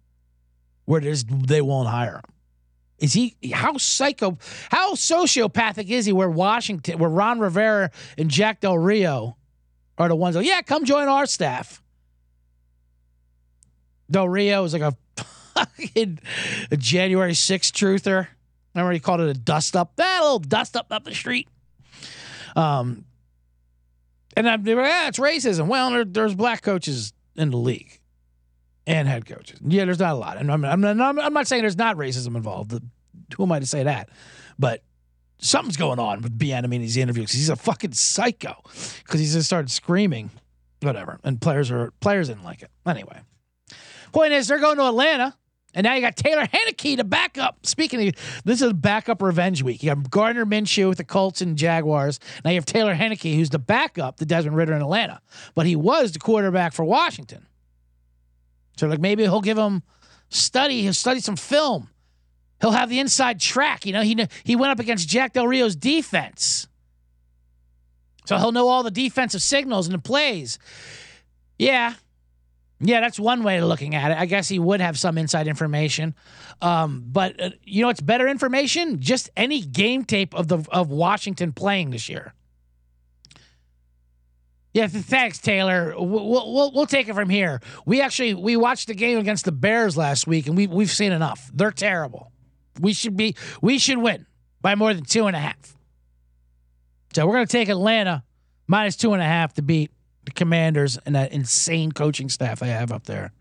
[0.84, 2.34] where they won't hire him?
[2.98, 4.38] Is he how psycho
[4.70, 6.12] how sociopathic is he?
[6.12, 9.36] Where Washington, where Ron Rivera and Jack Del Rio
[9.98, 11.82] are the ones that yeah, come join our staff.
[14.10, 14.96] Del Rio is like a
[15.54, 16.18] fucking
[16.70, 18.28] a January 6th truther.
[18.74, 19.96] Remember he called it a dust up?
[19.96, 21.48] That little dust up up the street.
[22.56, 23.04] Um,
[24.36, 25.66] and I'm yeah, it's racism.
[25.66, 28.00] Well, there, there's black coaches in the league
[28.86, 29.58] and head coaches.
[29.64, 30.36] Yeah, there's not a lot.
[30.36, 32.72] And I'm, I'm, I'm, I'm not saying there's not racism involved.
[33.36, 34.08] Who am I to say that?
[34.58, 34.82] But
[35.38, 37.32] something's going on with Bieniemy in these interviews.
[37.32, 40.30] He's a fucking psycho because he just started screaming,
[40.80, 41.18] whatever.
[41.24, 42.70] And players are players didn't like it.
[42.86, 43.20] Anyway,
[44.12, 45.36] point is they're going to Atlanta.
[45.74, 47.64] And now you got Taylor Heinicke to back up.
[47.64, 49.82] Speaking of, this is backup revenge week.
[49.82, 52.20] You got Gardner Minshew with the Colts and Jaguars.
[52.44, 55.20] Now you have Taylor Heinicke, who's the backup to Desmond Ridder in Atlanta,
[55.54, 57.46] but he was the quarterback for Washington.
[58.76, 59.82] So like maybe he'll give him
[60.28, 60.82] study.
[60.82, 61.88] He'll study some film.
[62.60, 63.86] He'll have the inside track.
[63.86, 66.68] You know, he he went up against Jack Del Rio's defense,
[68.26, 70.58] so he'll know all the defensive signals and the plays.
[71.58, 71.94] Yeah,
[72.84, 74.18] yeah, that's one way of looking at it.
[74.18, 76.16] I guess he would have some inside information,
[76.60, 79.00] um, but uh, you know, it's better information.
[79.00, 82.34] Just any game tape of the of Washington playing this year.
[84.74, 85.94] Yeah, thanks, Taylor.
[85.96, 87.60] We'll, we'll we'll take it from here.
[87.86, 91.12] We actually we watched the game against the Bears last week, and we we've seen
[91.12, 91.50] enough.
[91.54, 92.32] They're terrible.
[92.80, 94.26] We should be we should win.
[94.60, 95.76] by more than two and a half.
[97.14, 98.24] So we're to take Atlanta
[98.66, 99.90] minus two and a half to beat
[100.24, 103.32] the Commanders and that insane coaching staff they have up there.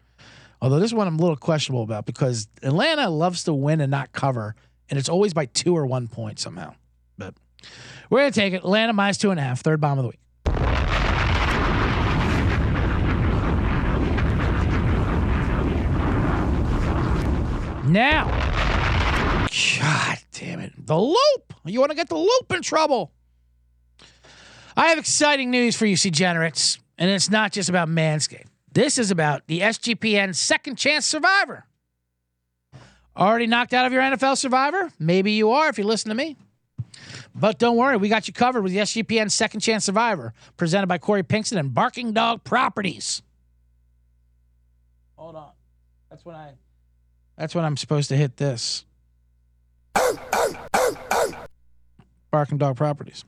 [0.62, 4.12] Although this one I'm a little questionable about because Atlanta loves to win and not
[4.12, 4.56] cover,
[4.90, 6.76] and it's always by two or one point somehow.
[7.18, 7.34] But
[8.10, 8.58] we're to take it.
[8.58, 10.20] Atlanta minus two and a half, third bomb of the week.
[17.84, 18.28] Now,
[19.80, 20.74] God damn it.
[20.78, 21.54] The loop.
[21.66, 23.12] You want to get the loop in trouble.
[24.76, 28.48] I have exciting news for you, degenerates, and it's not just about Manscaped.
[28.72, 31.66] This is about the SGPN Second Chance Survivor.
[33.18, 34.92] Already knocked out of your NFL Survivor?
[34.98, 36.38] Maybe you are if you listen to me.
[37.36, 40.98] But don't worry, we got you covered with the SGPN Second Chance Survivor, presented by
[40.98, 43.22] Corey Pinkston and Barking Dog Properties.
[45.18, 45.52] Hold on.
[46.10, 46.54] That's when I
[47.38, 48.86] that's when I'm supposed to hit this.
[52.32, 53.26] Barking Dog Properties.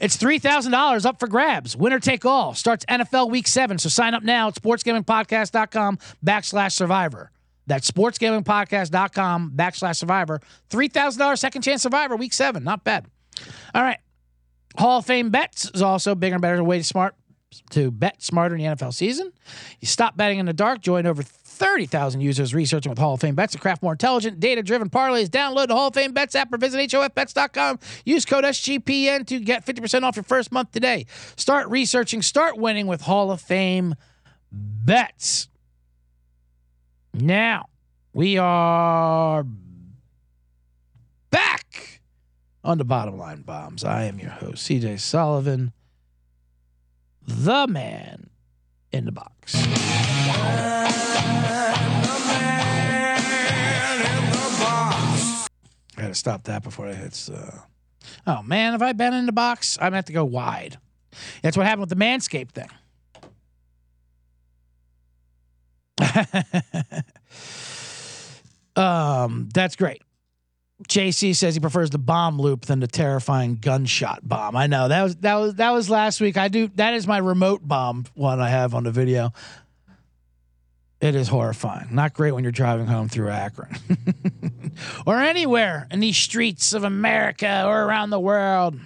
[0.00, 1.76] It's $3,000 up for grabs.
[1.76, 2.54] Winner take all.
[2.54, 3.78] Starts NFL Week 7.
[3.78, 7.30] So sign up now at sportsgamblingpodcast.com backslash survivor.
[7.66, 10.40] That's sportsgamblingpodcast.com backslash survivor.
[10.70, 12.62] $3,000 second chance survivor Week 7.
[12.62, 13.06] Not bad.
[13.74, 13.98] All right.
[14.76, 17.14] Hall of Fame bets is also bigger and better way to smart
[17.70, 19.32] to bet smarter in the NFL season.
[19.80, 20.80] You stop betting in the dark.
[20.80, 21.22] Join over
[21.54, 25.28] 30,000 users researching with Hall of Fame bets to craft more intelligent, data driven parlays.
[25.28, 27.78] Download the Hall of Fame bets app or visit HOFBets.com.
[28.04, 31.06] Use code SGPN to get 50% off your first month today.
[31.36, 33.94] Start researching, start winning with Hall of Fame
[34.50, 35.48] bets.
[37.12, 37.66] Now,
[38.12, 39.46] we are
[41.30, 42.00] back
[42.64, 43.84] on the bottom line bombs.
[43.84, 45.72] I am your host, CJ Sullivan,
[47.26, 48.30] the man
[48.92, 49.33] in the box.
[55.96, 57.28] I gotta stop that before it hits.
[57.28, 57.60] Uh...
[58.26, 59.78] Oh man, have I been in the box?
[59.78, 60.78] I'm gonna have to go wide.
[61.42, 62.68] That's what happened with the Manscaped thing.
[68.76, 70.02] um, that's great.
[70.88, 74.56] JC says he prefers the bomb loop than the terrifying gunshot bomb.
[74.56, 76.36] I know that was that was that was last week.
[76.36, 79.32] I do that is my remote bomb one I have on the video.
[81.00, 81.94] It is horrifying.
[81.94, 83.76] Not great when you're driving home through Akron
[85.06, 88.78] or anywhere in these streets of America or around the world.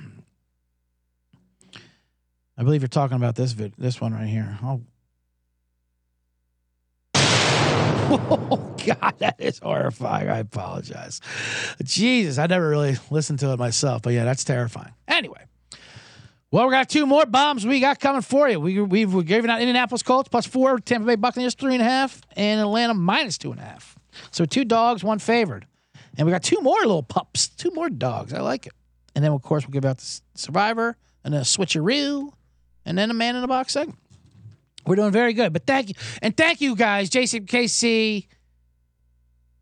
[2.57, 4.59] I believe you're talking about this vid- this one right here.
[8.11, 8.65] Oh.
[8.89, 10.29] God, that is horrifying.
[10.29, 11.21] I apologize.
[11.83, 14.93] Jesus, I never really listened to it myself, but yeah, that's terrifying.
[15.07, 15.45] Anyway,
[16.51, 18.59] well, we got two more bombs we got coming for you.
[18.59, 22.23] We, we've, we're out Indianapolis Colts plus four, Tampa Bay Buccaneers three and a half,
[22.37, 23.97] and Atlanta minus two and a half.
[24.31, 25.67] So two dogs, one favored.
[26.17, 28.33] And we got two more little pups, two more dogs.
[28.33, 28.73] I like it.
[29.15, 32.33] And then, of course, we'll give out the Survivor and a switcheroo
[32.85, 33.99] and then a man in a box segment.
[34.87, 35.53] We're doing very good.
[35.53, 35.95] But thank you.
[36.23, 38.27] And thank you guys, Jason KC,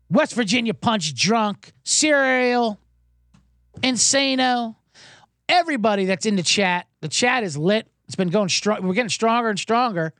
[0.09, 2.79] West Virginia Punch Drunk, Serial,
[3.81, 4.75] Insano,
[5.49, 6.87] everybody that's in the chat.
[7.01, 7.87] The chat is lit.
[8.05, 8.85] It's been going strong.
[8.87, 10.13] We're getting stronger and stronger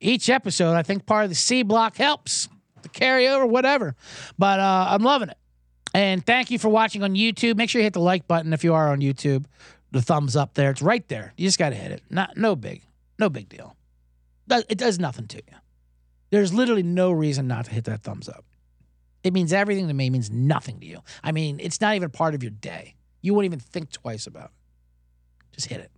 [0.00, 0.74] each episode.
[0.74, 2.48] I think part of the C block helps
[2.82, 3.94] to carry over, whatever.
[4.38, 5.38] But uh, I'm loving it.
[5.94, 7.56] And thank you for watching on YouTube.
[7.56, 9.46] Make sure you hit the like button if you are on YouTube.
[9.90, 10.70] The thumbs up there.
[10.70, 11.32] It's right there.
[11.36, 12.02] You just got to hit it.
[12.10, 12.82] Not no big,
[13.18, 13.74] no big deal.
[14.50, 15.56] It does nothing to you.
[16.30, 18.44] There's literally no reason not to hit that thumbs up.
[19.28, 20.08] It means everything to me.
[20.08, 21.02] Means nothing to you.
[21.22, 22.94] I mean, it's not even part of your day.
[23.20, 24.50] You won't even think twice about it.
[25.52, 25.90] Just hit it.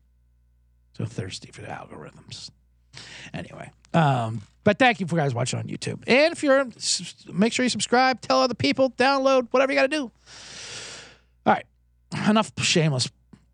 [0.99, 2.51] So thirsty for the algorithms.
[3.33, 6.03] Anyway, um, but thank you for guys watching on YouTube.
[6.09, 6.67] And if you're,
[7.33, 10.11] make sure you subscribe, tell other people, download, whatever you got to do.
[11.47, 11.67] All right,
[12.29, 13.09] enough shameless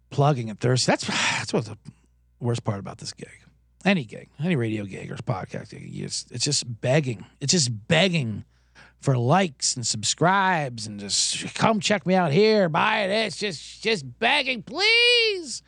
[0.09, 0.91] plugging and thirsty.
[0.91, 1.77] That's that's what's the
[2.41, 3.29] worst part about this gig.
[3.85, 7.27] Any gig, any radio gig or podcast gig, it's, it's just begging.
[7.43, 8.47] It's just begging
[9.01, 14.19] for likes and subscribes and just come check me out here, buy this, just just
[14.19, 15.63] begging, please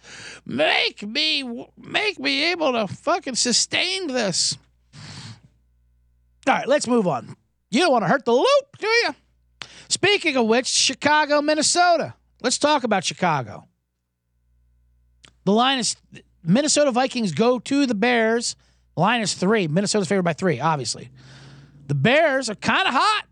[0.44, 4.56] make me make me able to fucking sustain this.
[6.46, 7.36] All right, let's move on.
[7.70, 9.14] You don't want to hurt the loop, do you?
[9.88, 12.14] Speaking of which, Chicago, Minnesota.
[12.42, 13.64] Let's talk about Chicago.
[15.44, 15.96] The line is
[16.42, 18.56] Minnesota Vikings go to the Bears.
[18.96, 19.68] Line is three.
[19.68, 21.10] Minnesota's favored by three, obviously.
[21.88, 23.24] The Bears are kind of hot.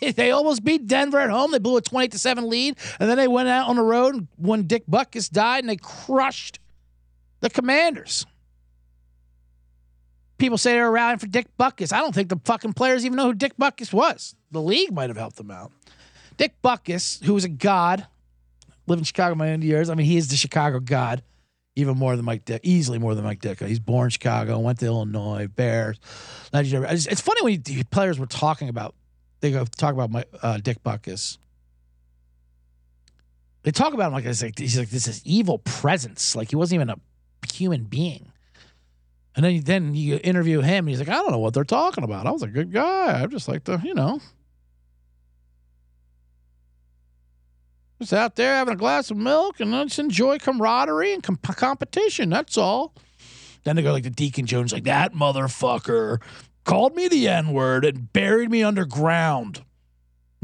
[0.14, 1.50] they almost beat Denver at home.
[1.50, 2.76] They blew a 28 to 7 lead.
[3.00, 6.58] And then they went out on the road when Dick Butkus died and they crushed
[7.40, 8.26] the Commanders.
[10.38, 11.92] People say they were rallying for Dick Butkus.
[11.92, 14.34] I don't think the fucking players even know who Dick Butkus was.
[14.50, 15.72] The league might have helped them out.
[16.36, 18.06] Dick Butkus, who was a god,
[18.86, 19.88] lived in Chicago my own years.
[19.88, 21.22] I mean, he is the Chicago god,
[21.74, 23.66] even more than Mike Ditka, easily more than Mike Ditka.
[23.66, 25.98] He's born in Chicago, went to Illinois, Bears,
[26.52, 26.86] legendary.
[26.90, 28.94] It's, funny when you, players were talking about,
[29.40, 31.38] they go talk about my uh, Dick Butkus.
[33.62, 36.34] They talk about him like, like he's like this is evil presence.
[36.34, 36.96] Like he wasn't even a
[37.52, 38.32] human being.
[39.34, 42.04] And then, then you interview him, and he's like, I don't know what they're talking
[42.04, 42.26] about.
[42.26, 43.22] I was a good guy.
[43.22, 44.20] I just like to, you know,
[48.02, 52.30] just out there having a glass of milk and just enjoy camaraderie and competition.
[52.30, 52.94] That's all.
[53.64, 56.20] Then they go like the Deacon Jones, like that motherfucker
[56.64, 59.62] called me the N word and buried me underground.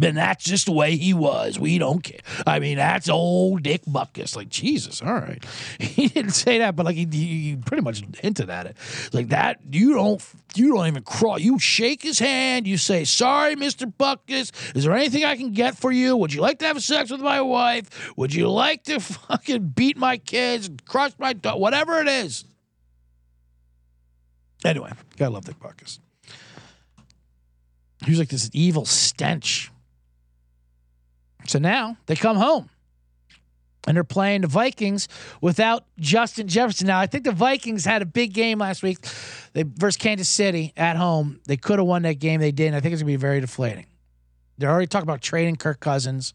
[0.01, 1.59] And that's just the way he was.
[1.59, 2.21] We don't care.
[2.47, 4.37] I mean, that's old Dick Butkus.
[4.37, 5.45] Like, Jesus, all right.
[5.99, 8.77] He didn't say that, but like he, he pretty much hinted at it.
[9.13, 10.23] Like that, you don't
[10.55, 11.39] you don't even crawl.
[11.41, 13.93] You shake his hand, you say, Sorry, Mr.
[13.93, 14.53] Butkus.
[14.77, 16.17] Is there anything I can get for you?
[16.17, 18.17] Would you like to have sex with my wife?
[18.17, 21.61] Would you like to fucking beat my kids, and crush my dog?
[21.61, 22.45] Whatever it is.
[24.65, 25.99] Anyway, gotta love Dick Butkus.
[28.05, 29.73] He was like this evil stench
[31.49, 32.71] so now they come home
[33.87, 35.09] and they're playing the Vikings
[35.41, 36.87] without Justin Jefferson.
[36.87, 38.99] Now, I think the Vikings had a big game last week.
[39.55, 41.41] They versus Kansas City at home.
[41.47, 42.41] They could have won that game.
[42.41, 42.75] They didn't.
[42.75, 43.87] I think it's gonna be very deflating.
[44.59, 46.35] They're already talking about trading Kirk Cousins.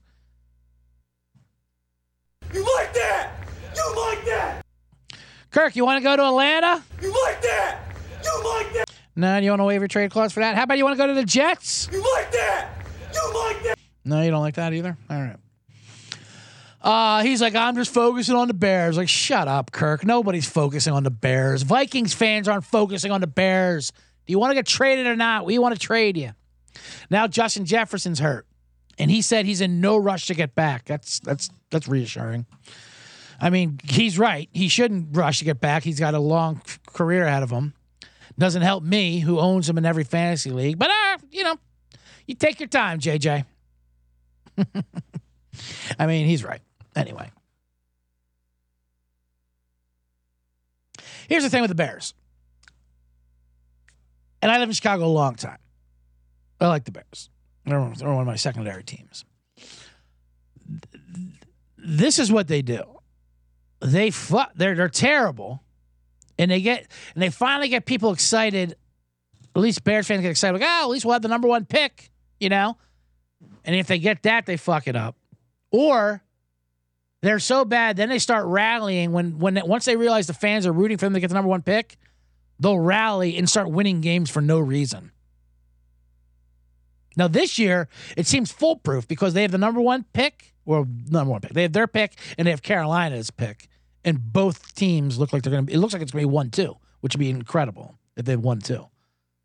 [2.54, 3.32] You like that?
[3.76, 4.66] You like that?
[5.52, 6.84] Kirk, you want to go to Atlanta?
[7.02, 7.80] You like that?
[8.24, 8.92] You like that?
[9.16, 10.56] No, you want to waive your trade clause for that?
[10.56, 11.88] How about you want to go to the Jets?
[11.92, 12.70] You like that?
[13.14, 13.78] You like that?
[14.06, 14.98] No, you don't like that either?
[15.10, 15.38] All right.
[16.82, 18.98] Uh, he's like, I'm just focusing on the Bears.
[18.98, 20.06] Like, shut up, Kirk.
[20.06, 21.62] Nobody's focusing on the Bears.
[21.62, 23.92] Vikings fans aren't focusing on the Bears.
[24.26, 25.46] Do you want to get traded or not?
[25.46, 26.32] We want to trade you.
[27.10, 28.46] Now Justin Jefferson's hurt.
[29.00, 30.86] And he said he's in no rush to get back.
[30.86, 32.46] That's that's that's reassuring.
[33.42, 34.50] I mean, he's right.
[34.52, 35.84] He shouldn't rush to get back.
[35.84, 37.74] He's got a long career ahead of him.
[38.38, 40.78] Doesn't help me, who owns him in every fantasy league.
[40.78, 41.58] But uh, you know,
[42.28, 43.46] you take your time, JJ.
[46.00, 46.62] I mean, he's right.
[46.96, 47.32] Anyway.
[51.28, 52.14] Here's the thing with the Bears.
[54.42, 55.60] And I live in Chicago a long time.
[56.60, 57.30] I like the Bears.
[57.66, 59.26] They're one of my secondary teams.
[61.78, 62.84] This is what they do.
[63.82, 65.64] They fu- they're they're terrible,
[66.38, 68.76] and they get and they finally get people excited.
[69.56, 70.60] At least Bears fans get excited.
[70.60, 72.10] Like, oh, at least we'll have the number one pick.
[72.40, 72.78] You know,
[73.66, 75.16] and if they get that, they fuck it up.
[75.72, 76.22] Or
[77.22, 80.74] they're so bad, then they start rallying when when once they realize the fans are
[80.74, 81.98] rooting for them to get the number one pick,
[82.60, 85.12] they'll rally and start winning games for no reason.
[87.16, 87.88] Now this year,
[88.18, 91.54] it seems foolproof because they have the number one pick, or number one pick.
[91.54, 93.70] They have their pick and they have Carolina's pick,
[94.04, 95.64] and both teams look like they're gonna.
[95.64, 98.36] Be, it looks like it's gonna be one two, which would be incredible if they
[98.36, 98.86] won two.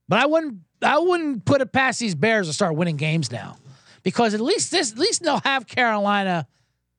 [0.08, 0.58] But I wouldn't.
[0.82, 3.56] I wouldn't put it past these Bears to start winning games now
[4.08, 6.46] because at least this at least they'll have Carolina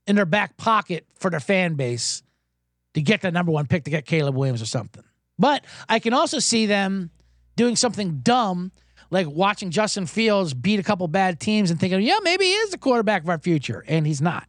[0.06, 2.22] in their back pocket for their fan base
[2.94, 5.04] to get the number one pick to get Caleb Williams or something.
[5.40, 7.10] But I can also see them
[7.56, 8.72] doing something dumb
[9.10, 12.70] like watching Justin Fields beat a couple bad teams and thinking, yeah, maybe he is
[12.70, 14.48] the quarterback of our future, and he's not.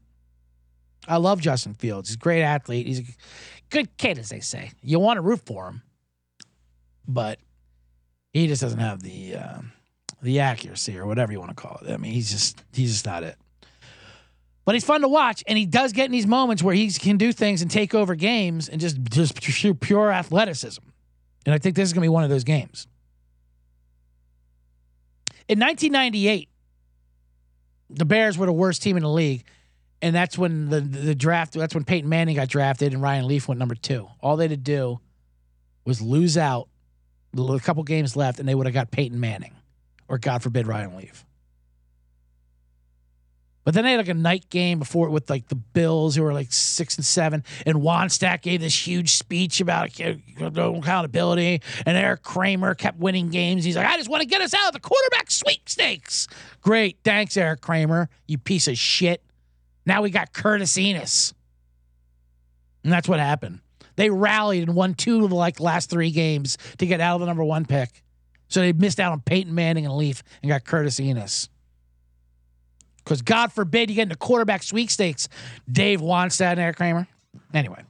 [1.08, 2.10] I love Justin Fields.
[2.10, 2.86] He's a great athlete.
[2.86, 3.04] He's a
[3.70, 4.72] good kid, as they say.
[4.82, 5.82] You want to root for him,
[7.08, 7.38] but
[8.34, 9.36] he just doesn't have the.
[9.36, 9.60] Uh,
[10.22, 11.92] the accuracy or whatever you want to call it.
[11.92, 13.36] I mean, he's just he's just not it.
[14.64, 17.16] But he's fun to watch, and he does get in these moments where he can
[17.16, 19.40] do things and take over games and just just
[19.80, 20.82] pure athleticism.
[21.46, 22.86] And I think this is going to be one of those games.
[25.48, 26.48] In 1998,
[27.88, 29.44] the Bears were the worst team in the league,
[30.02, 31.54] and that's when the the draft.
[31.54, 34.08] That's when Peyton Manning got drafted and Ryan Leaf went number two.
[34.20, 35.00] All they had to do
[35.84, 36.68] was lose out
[37.36, 39.54] a couple games left, and they would have got Peyton Manning
[40.10, 41.24] or God forbid Ryan Leaf.
[43.62, 46.22] But then they had like a night game before it with like the Bills who
[46.22, 52.22] were like six and seven, and Wannstedt gave this huge speech about accountability, and Erik
[52.22, 53.62] Kramer kept winning games.
[53.62, 56.26] He's like, I just want to get us out of the quarterback sweepstakes.
[56.62, 59.22] Great, thanks, Erik Kramer, you piece of shit.
[59.86, 61.32] Now we got Curtis Enis,
[62.82, 63.60] and that's what happened.
[63.94, 67.20] They rallied and won two of the like last three games to get out of
[67.20, 68.02] the number one pick.
[68.50, 71.48] So they missed out on Peyton Manning and Leaf and got Curtis Enis.
[72.98, 75.28] Because God forbid you get into quarterback sweepstakes,
[75.70, 77.08] Dave Wannstedt and Erik Kramer.
[77.54, 77.82] Anyway,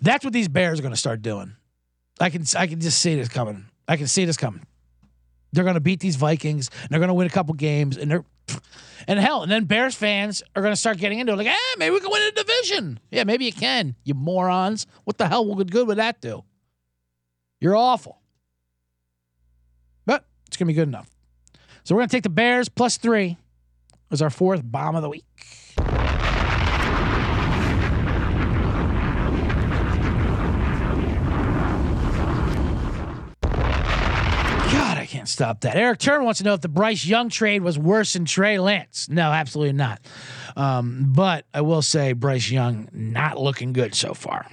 [0.00, 1.54] that's what these Bears are going to start doing.
[2.18, 3.66] I can I can just see this coming.
[3.86, 4.64] I can see this coming.
[5.52, 6.70] They're going to beat these Vikings.
[6.82, 8.24] And they're going to win a couple games, and they're
[9.06, 11.74] And hell, and then Bears fans are going to start getting into it like, eh,
[11.78, 13.00] maybe we can win a division.
[13.10, 14.86] Yeah, maybe you can, you morons.
[15.04, 16.44] What the hell good would that do?
[17.60, 18.19] You're awful.
[20.60, 21.08] Going to be good enough.
[21.84, 23.38] So we're going to take the Bears plus three
[24.10, 25.24] as our fourth bomb of the week.
[25.78, 25.88] God,
[34.98, 35.76] I can't stop that.
[35.76, 39.08] Eric Turner wants to know if the Bryce Young trade was worse than Trey Lance.
[39.08, 40.02] No, absolutely not.
[40.56, 44.46] Um, but I will say Bryce Young not looking good so far.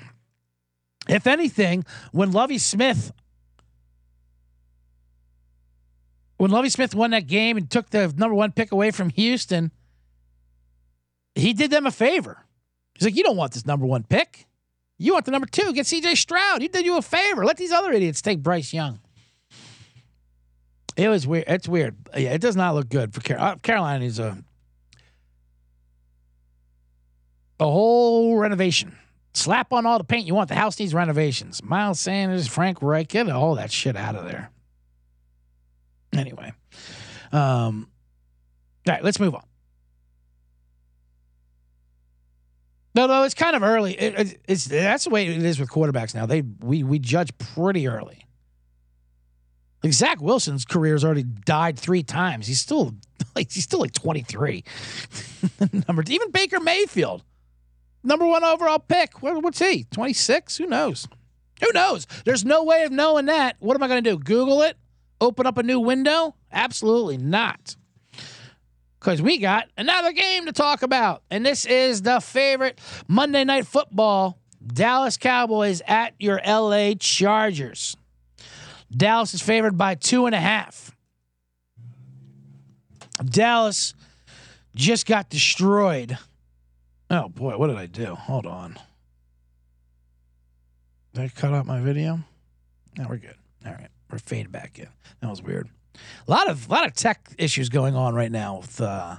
[1.09, 1.83] If anything,
[2.13, 3.11] when Lovie Smith
[6.37, 9.71] when Lovie Smith won that game and took the number one pick away from Houston,
[11.35, 12.45] he did them a favor.
[12.95, 14.45] He's like, you don't want this number one pick.
[14.97, 15.73] You want the number two.
[15.73, 16.61] Get CJ Stroud.
[16.61, 17.45] He did you a favor.
[17.45, 18.99] Let these other idiots take Bryce Young.
[20.95, 21.45] It was weird.
[21.47, 21.95] It's weird.
[22.15, 23.99] Yeah, it does not look good for Car- uh, Carolina.
[23.99, 24.43] Needs a
[27.59, 28.95] a whole renovation.
[29.33, 30.49] Slap on all the paint you want.
[30.49, 31.63] The house needs renovations.
[31.63, 34.49] Miles Sanders, Frank Reich, get all that shit out of there.
[36.17, 36.51] Anyway,
[37.31, 37.87] um,
[38.87, 39.43] all right, let's move on.
[42.95, 43.93] No, no, it's kind of early.
[43.93, 46.25] It, it, it's that's the way it is with quarterbacks now.
[46.25, 48.25] They we we judge pretty early.
[49.83, 52.47] Like Zach Wilson's career has already died three times.
[52.47, 52.95] He's still
[53.35, 54.63] like he's still like 23.
[55.87, 57.23] Number even Baker Mayfield,
[58.03, 59.21] number one overall pick.
[59.21, 59.85] What, what's he?
[59.91, 60.57] 26?
[60.57, 61.07] Who knows?
[61.61, 62.07] Who knows?
[62.25, 63.57] There's no way of knowing that.
[63.59, 64.17] What am I going to do?
[64.17, 64.77] Google it?
[65.19, 66.35] Open up a new window?
[66.51, 67.75] Absolutely not.
[68.99, 71.23] Because we got another game to talk about.
[71.29, 77.95] And this is the favorite Monday Night Football Dallas Cowboys at your LA Chargers.
[78.91, 80.95] Dallas is favored by two and a half.
[83.23, 83.93] Dallas
[84.75, 86.17] just got destroyed.
[87.09, 88.15] Oh boy, what did I do?
[88.15, 88.77] Hold on.
[91.13, 92.19] Did I cut out my video?
[92.97, 93.35] No, we're good.
[93.65, 94.87] All right, we're fading back in.
[95.21, 95.69] That was weird.
[96.27, 99.17] A lot of lot of tech issues going on right now with uh,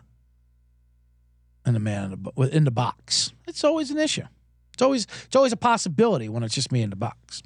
[1.67, 3.33] in the man in the, in the box.
[3.47, 4.25] It's always an issue.
[4.73, 7.43] It's always it's always a possibility when it's just me in the box.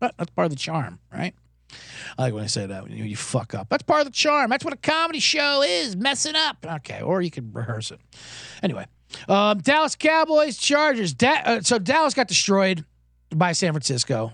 [0.00, 1.34] But that's part of the charm, right?
[2.18, 3.68] I like when I say that when you, you fuck up.
[3.70, 4.50] That's part of the charm.
[4.50, 6.58] That's what a comedy show is, messing up.
[6.64, 8.00] Okay, or you could rehearse it.
[8.62, 8.86] Anyway,
[9.28, 11.14] um, Dallas Cowboys, Chargers.
[11.14, 12.84] Da- uh, so Dallas got destroyed
[13.34, 14.32] by San Francisco.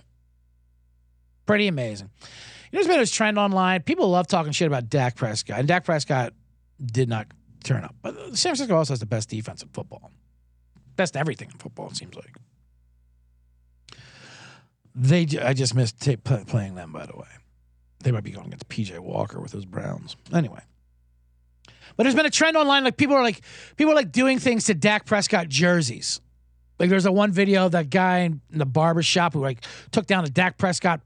[1.49, 2.11] Pretty amazing.
[2.21, 2.29] You know,
[2.73, 3.83] there's been this trend online.
[3.83, 6.35] People love talking shit about Dak Prescott, and Dak Prescott
[6.85, 7.27] did not
[7.65, 7.95] turn up.
[8.03, 10.11] But San Francisco also has the best defense in football,
[10.97, 11.89] best everything in football.
[11.89, 12.37] It seems like.
[14.95, 16.93] They, I just missed t- playing them.
[16.93, 17.29] By the way,
[18.01, 20.17] they might be going against PJ Walker with those Browns.
[20.31, 20.61] Anyway,
[21.97, 22.85] but there's been a trend online.
[22.85, 23.41] Like people are like
[23.79, 26.21] people are like doing things to Dak Prescott jerseys.
[26.79, 30.07] Like there's a one video of that guy in the barber shop who like took
[30.07, 31.01] down a Dak Prescott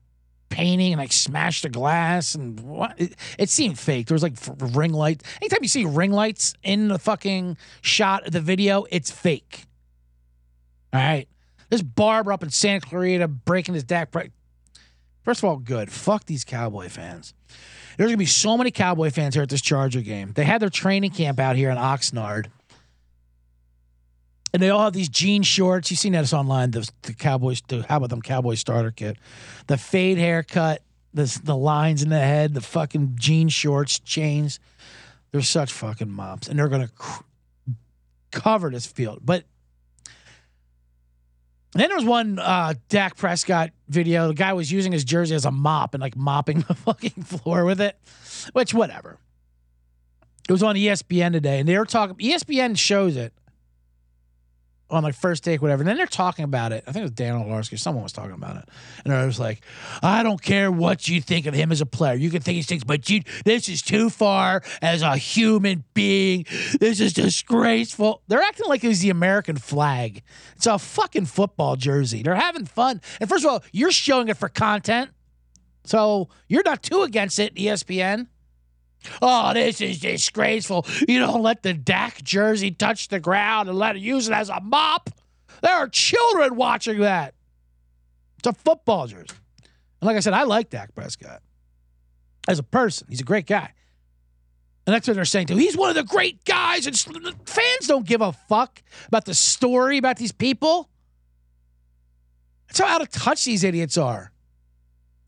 [0.52, 4.06] painting and like smashed a glass and what it, it seemed fake.
[4.06, 4.34] There was like
[4.74, 5.24] ring lights.
[5.40, 9.64] Anytime you see ring lights in the fucking shot of the video, it's fake.
[10.92, 11.26] All right.
[11.70, 13.84] This barber up in Santa Clarita breaking his.
[13.84, 14.30] Pre-
[15.22, 15.90] First of all, good.
[15.90, 17.32] Fuck these Cowboy fans.
[17.96, 20.32] There's gonna be so many Cowboy fans here at this Charger game.
[20.34, 22.46] They had their training camp out here in Oxnard,
[24.52, 25.90] and they all have these jean shorts.
[25.90, 26.72] You've seen that online.
[26.72, 27.62] The, the Cowboys.
[27.68, 29.16] The, how about them Cowboy starter kit?
[29.66, 30.82] The fade haircut,
[31.14, 34.60] the the lines in the head, the fucking jean shorts, chains.
[35.30, 37.22] They're such fucking mobs, and they're gonna cr-
[38.30, 39.20] cover this field.
[39.22, 39.44] But
[41.72, 44.28] then there was one uh, Dak Prescott video.
[44.28, 47.64] The guy was using his jersey as a mop and like mopping the fucking floor
[47.64, 47.96] with it,
[48.52, 49.18] which whatever.
[50.46, 52.16] It was on ESPN today, and they were talking.
[52.16, 53.32] ESPN shows it
[54.92, 55.82] on like first take, whatever.
[55.82, 56.84] And then they're talking about it.
[56.86, 57.76] I think it was Dan Orlovsky.
[57.76, 58.68] Someone was talking about it,
[59.04, 59.62] and I was like,
[60.02, 62.14] "I don't care what you think of him as a player.
[62.14, 66.44] You can think he stinks, but you, this is too far as a human being.
[66.78, 70.22] This is disgraceful." They're acting like it was the American flag.
[70.56, 72.22] It's a fucking football jersey.
[72.22, 75.10] They're having fun, and first of all, you're showing it for content,
[75.84, 78.28] so you're not too against it, ESPN.
[79.20, 80.86] Oh, this is disgraceful.
[81.08, 84.48] You don't let the Dak jersey touch the ground and let it use it as
[84.48, 85.10] a mop.
[85.62, 87.34] There are children watching that.
[88.38, 89.34] It's a football jersey.
[90.00, 91.42] And like I said, I like Dak Prescott
[92.48, 93.06] as a person.
[93.08, 93.72] He's a great guy.
[94.86, 95.56] And that's what they're saying too.
[95.56, 96.98] He's one of the great guys, and
[97.46, 100.90] fans don't give a fuck about the story about these people.
[102.66, 104.31] That's how out of touch these idiots are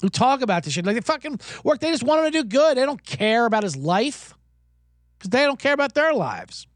[0.01, 0.85] who talk about this shit.
[0.85, 1.81] Like they fucking work.
[1.81, 2.77] They just want him to do good.
[2.77, 4.35] They don't care about his life.
[5.19, 6.67] because they don't care about their lives.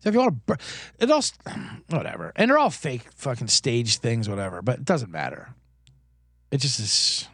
[0.00, 0.56] So if you want to,
[0.98, 1.22] it all,
[1.90, 2.32] whatever.
[2.36, 5.54] And they're all fake fucking stage things, whatever, but it doesn't matter.
[6.50, 7.28] It just is.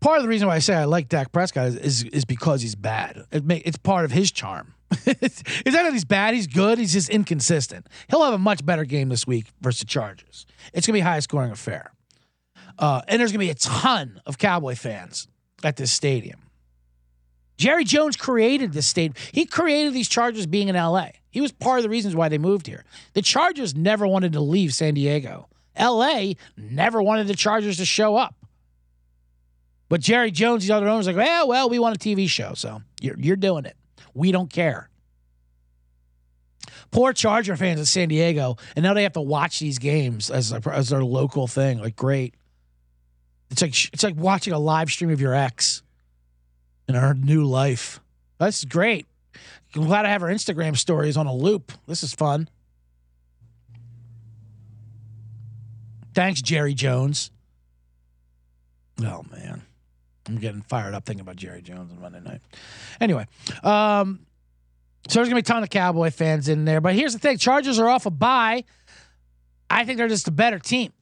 [0.00, 2.60] Part of the reason why I say I like Dak Prescott is is, is because
[2.60, 3.24] he's bad.
[3.32, 4.73] It may, it's part of his charm.
[5.06, 6.78] it's not that he's bad; he's good.
[6.78, 7.86] He's just inconsistent.
[8.08, 10.46] He'll have a much better game this week versus the Chargers.
[10.72, 11.92] It's gonna be a high scoring affair,
[12.78, 15.28] uh, and there's gonna be a ton of Cowboy fans
[15.62, 16.40] at this stadium.
[17.56, 19.14] Jerry Jones created this stadium.
[19.32, 21.08] He created these Chargers being in LA.
[21.30, 22.84] He was part of the reasons why they moved here.
[23.12, 25.48] The Chargers never wanted to leave San Diego.
[25.78, 28.34] LA never wanted the Chargers to show up.
[29.88, 32.82] But Jerry Jones, the other owners, like, well, well, we want a TV show, so
[33.00, 33.76] you're you're doing it.
[34.14, 34.88] We don't care.
[36.90, 40.52] Poor Charger fans in San Diego, and now they have to watch these games as
[40.52, 41.78] as their local thing.
[41.80, 42.34] Like, great.
[43.50, 45.82] It's like it's like watching a live stream of your ex
[46.88, 48.00] in her new life.
[48.38, 49.06] That's great.
[49.74, 51.72] I'm glad I have her Instagram stories on a loop.
[51.86, 52.48] This is fun.
[56.14, 57.32] Thanks, Jerry Jones.
[59.02, 59.62] Oh man,
[60.26, 62.40] I'm getting fired up thinking about Jerry Jones on Monday night.
[63.00, 63.26] Anyway,
[63.62, 64.20] um,
[65.08, 66.80] so there's gonna be a ton of Cowboy fans in there.
[66.80, 68.64] But here's the thing: Chargers are off a bye.
[69.68, 70.92] I think they're just a better team.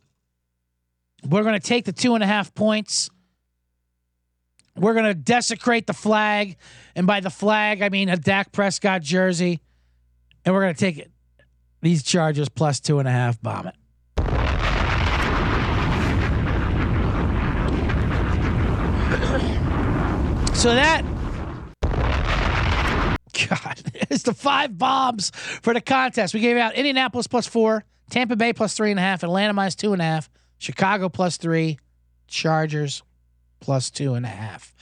[1.25, 3.11] We're gonna take the two and a half points.
[4.77, 6.57] We're to desecrate the flag.
[6.95, 9.61] And by the flag, I mean a Dak Prescott jersey.
[10.45, 11.11] And we're to take it.
[11.83, 13.75] These Chargers plus two and a half, bomb it.
[20.55, 21.05] So that,
[23.49, 26.35] God, is the five bombs for the contest.
[26.35, 29.75] We gave out Indianapolis plus four, Tampa Bay plus three and a half, Atlanta minus
[29.75, 31.79] two and a half, Chicago plus three,
[32.29, 33.03] Chargers
[33.61, 34.75] plus two and a half.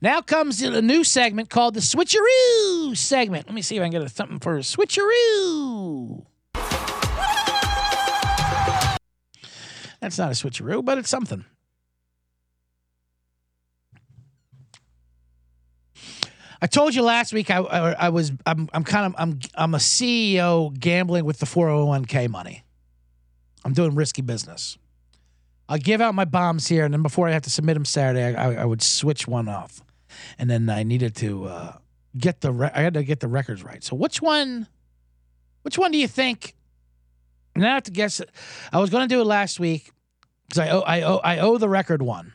[0.00, 3.46] Now comes a new segment called the Switcheroo segment.
[3.46, 6.24] Let me see if I can get something for a Switcheroo.
[10.00, 11.44] That's not a switcheroo, but it's something.
[16.60, 19.74] I told you last week I, I, I was I'm I'm kind of I'm I'm
[19.74, 22.64] a CEO gambling with the 401k money.
[23.64, 24.78] I'm doing risky business.
[25.68, 28.36] I'll give out my bombs here, and then before I have to submit them Saturday,
[28.36, 29.82] I, I, I would switch one off,
[30.38, 31.72] and then I needed to uh,
[32.16, 33.82] get the re- I had to get the records right.
[33.82, 34.68] So which one,
[35.62, 36.54] which one do you think?
[37.54, 38.20] And I have to guess.
[38.72, 39.90] I was going to do it last week
[40.48, 42.32] because I owe I owe I owe the record one.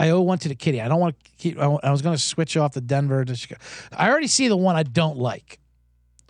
[0.00, 0.80] I owe one to the kitty.
[0.80, 1.58] I don't want to keep.
[1.58, 3.60] I was going to switch off the Denver to Chicago.
[3.92, 5.60] I already see the one I don't like.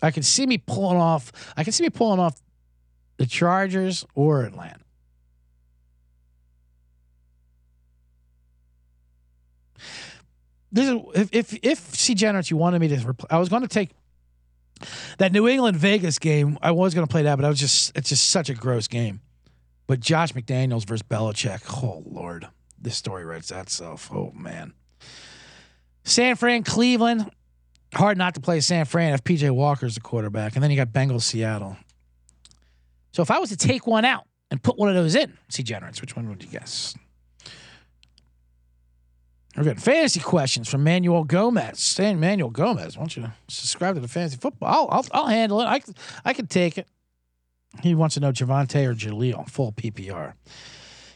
[0.02, 1.30] I can see me pulling off.
[1.56, 2.40] I can see me pulling off
[3.16, 4.80] the Chargers or Atlanta.
[10.72, 13.62] this is if if if C Generate you wanted me to repl- I was going
[13.62, 13.90] to take
[15.18, 16.58] that New England Vegas game.
[16.60, 18.88] I was going to play that, but I was just it's just such a gross
[18.88, 19.20] game.
[19.86, 21.62] But Josh McDaniels versus Belichick.
[21.84, 22.48] Oh Lord,
[22.80, 24.10] this story writes itself.
[24.12, 24.72] Oh man.
[26.04, 27.30] San Fran, Cleveland.
[27.94, 30.88] Hard not to play San Fran if PJ Walker's the quarterback, and then you got
[30.88, 31.76] Bengals, Seattle.
[33.12, 35.62] So if I was to take one out and put one of those in, C
[35.62, 36.94] Generates, which one would you guess?
[39.56, 41.80] We're getting fantasy questions from Manuel Gomez.
[41.80, 44.68] Saying Manuel Gomez, why don't you subscribe to the fantasy football?
[44.72, 45.64] I'll, I'll, I'll handle it.
[45.64, 45.80] I,
[46.24, 46.86] I can take it.
[47.82, 50.34] He wants to know Javonte or Jaleel, full PPR.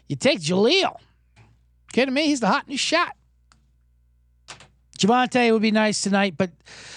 [0.09, 0.97] You take Jaleel.
[1.95, 2.27] Kidding me?
[2.27, 3.15] He's the hot new shot.
[4.99, 6.51] Javonte would be nice tonight, but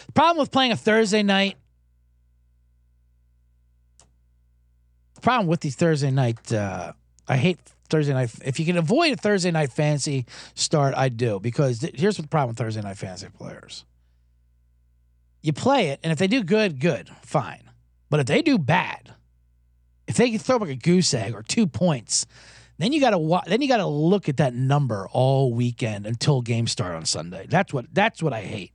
[0.08, 1.56] the problem with playing a Thursday night,
[5.14, 6.94] the problem with these Thursday night, uh,
[7.28, 7.60] I hate
[7.92, 8.34] Thursday night.
[8.44, 10.26] If you can avoid a Thursday night fantasy
[10.56, 13.86] start, I do because th- here's the problem with Thursday night fantasy players.
[15.44, 17.70] You play it, and if they do good, good, fine.
[18.10, 19.14] But if they do bad,
[20.08, 22.26] if they can throw like a goose egg or two points,
[22.78, 26.06] then you got to wa- then you got to look at that number all weekend
[26.06, 27.46] until game start on Sunday.
[27.50, 28.72] That's what that's what I hate.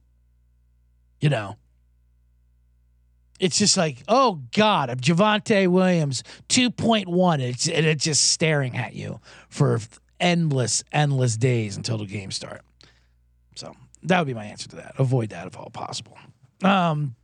[1.20, 1.56] You know,
[3.42, 8.94] it's just like, oh God, if Javonte Williams, 2.1, it's, and it's just staring at
[8.94, 9.80] you for
[10.20, 12.62] endless, endless days until the game start.
[13.56, 13.74] So
[14.04, 14.94] that would be my answer to that.
[14.98, 16.16] Avoid that if all possible.
[16.62, 17.16] Um,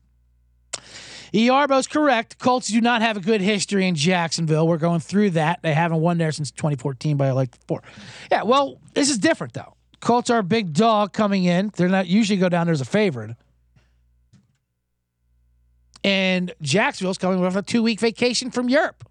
[1.32, 2.38] Earbo's correct.
[2.38, 4.66] Colts do not have a good history in Jacksonville.
[4.66, 5.60] We're going through that.
[5.62, 7.82] They haven't won there since 2014 by like four.
[8.30, 9.74] Yeah, well, this is different though.
[10.00, 11.72] Colts are a big dog coming in.
[11.76, 13.36] They're not usually go down there as a favorite.
[16.04, 19.04] And Jacksonville's coming off a two week vacation from Europe.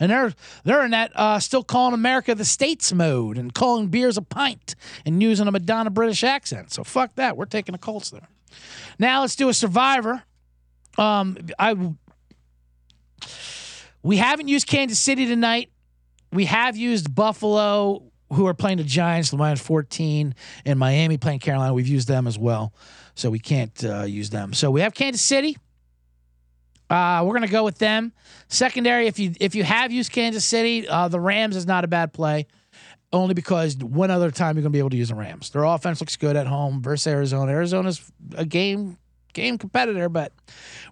[0.00, 0.34] And they're
[0.64, 4.74] they're in that uh, still calling America the states mode and calling beers a pint
[5.06, 6.72] and using a Madonna British accent.
[6.72, 7.36] So fuck that.
[7.36, 8.26] We're taking the Colts there.
[8.98, 10.22] Now let's do a survivor.
[10.98, 11.74] Um, I
[14.02, 15.70] we haven't used Kansas City tonight.
[16.32, 20.34] We have used Buffalo, who are playing the Giants, the minus 14,
[20.64, 21.74] and Miami playing Carolina.
[21.74, 22.72] We've used them as well,
[23.14, 24.52] so we can't uh, use them.
[24.54, 25.56] So we have Kansas City.
[26.90, 28.12] Uh, we're gonna go with them.
[28.48, 31.88] Secondary, if you if you have used Kansas City, uh, the Rams is not a
[31.88, 32.46] bad play.
[33.12, 35.50] Only because one other time you're gonna be able to use the Rams.
[35.50, 37.52] Their offense looks good at home versus Arizona.
[37.52, 38.00] Arizona's
[38.34, 38.96] a game
[39.32, 40.32] game competitor, but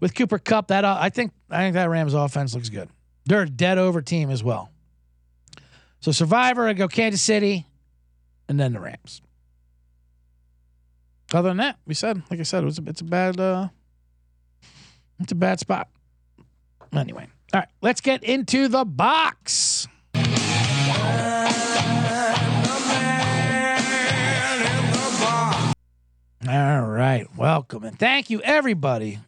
[0.00, 2.88] with Cooper Kupp, that uh, I think I think that Rams offense looks good.
[3.26, 4.70] They're a dead over team as well.
[6.00, 7.66] So Survivor, I go Kansas City,
[8.48, 9.22] and then the Rams.
[11.32, 13.68] Other than that, we said, like I said, it was a, it's a bad uh,
[15.20, 15.88] it's a bad spot.
[16.92, 19.86] Anyway, all right, let's get into the box.
[26.48, 29.18] All right, welcome and thank you everybody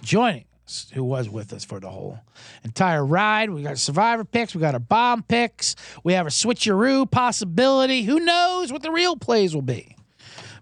[0.00, 2.18] joining us who was with us for the whole
[2.64, 3.50] entire ride.
[3.50, 8.04] We got survivor picks, we got our bomb picks, we have a switcheroo possibility.
[8.04, 9.98] Who knows what the real plays will be?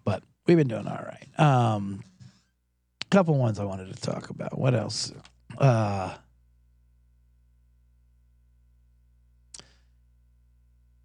[0.05, 1.39] But we've been doing all right.
[1.39, 2.03] Um,
[3.09, 4.59] couple ones I wanted to talk about.
[4.59, 5.13] What else?
[5.59, 6.15] Uh,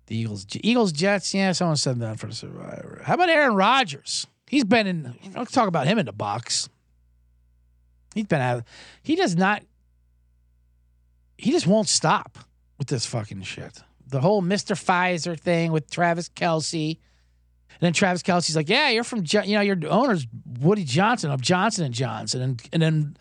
[0.07, 1.31] the Eagles, Eagles, Jets.
[1.31, 3.01] Yeah, someone said that for the Survivor.
[3.03, 4.25] How about Aaron Rodgers?
[4.55, 5.13] He's been in.
[5.35, 6.69] Let's talk about him in the box.
[8.13, 8.63] He's been out.
[9.03, 9.61] He does not.
[11.37, 12.37] He just won't stop
[12.77, 13.81] with this fucking shit.
[14.07, 14.81] The whole Mr.
[14.81, 16.91] Pfizer thing with Travis Kelce.
[16.91, 20.25] And then Travis Kelce's like, "Yeah, you're from you know your owner's
[20.61, 23.17] Woody Johnson of Johnson and Johnson," and and then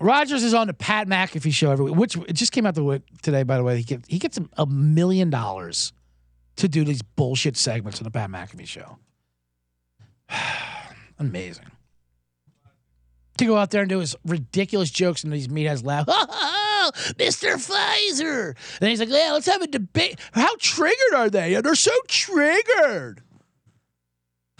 [0.00, 2.82] Rodgers is on the Pat McAfee show every week, which it just came out the
[2.82, 3.44] way, today.
[3.44, 5.92] By the way, he gets he gets a million dollars
[6.56, 8.98] to do these bullshit segments on the Pat McAfee show.
[11.18, 11.66] Amazing.
[13.38, 16.06] To go out there and do his ridiculous jokes and these meatheads laugh.
[17.18, 17.54] Mr.
[17.54, 18.54] Pfizer.
[18.80, 20.18] And he's like, yeah, let's have a debate.
[20.32, 21.54] How triggered are they?
[21.54, 23.22] And they're so triggered.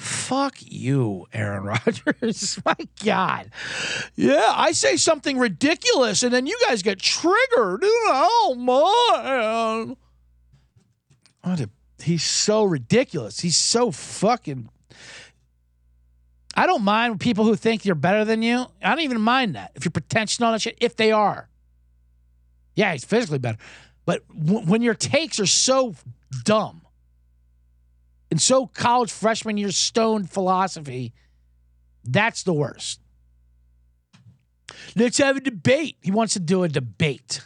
[0.01, 2.59] Fuck you, Aaron Rodgers.
[2.65, 3.51] My God.
[4.17, 7.81] Yeah, I say something ridiculous and then you guys get triggered.
[7.83, 9.97] Oh, man.
[11.43, 11.69] What a,
[12.03, 13.41] he's so ridiculous.
[13.41, 14.71] He's so fucking.
[16.61, 18.67] I don't mind people who think you're better than you.
[18.83, 19.73] I don't even mind that.
[19.77, 21.49] If you're pretentious and all that shit, if they are.
[22.75, 23.57] Yeah, he's physically better.
[24.05, 25.95] But w- when your takes are so
[26.45, 26.83] dumb,
[28.31, 31.15] and so college freshman year stoned philosophy,
[32.05, 33.01] that's the worst.
[34.95, 35.97] Let's have a debate.
[36.03, 37.41] He wants to do a debate.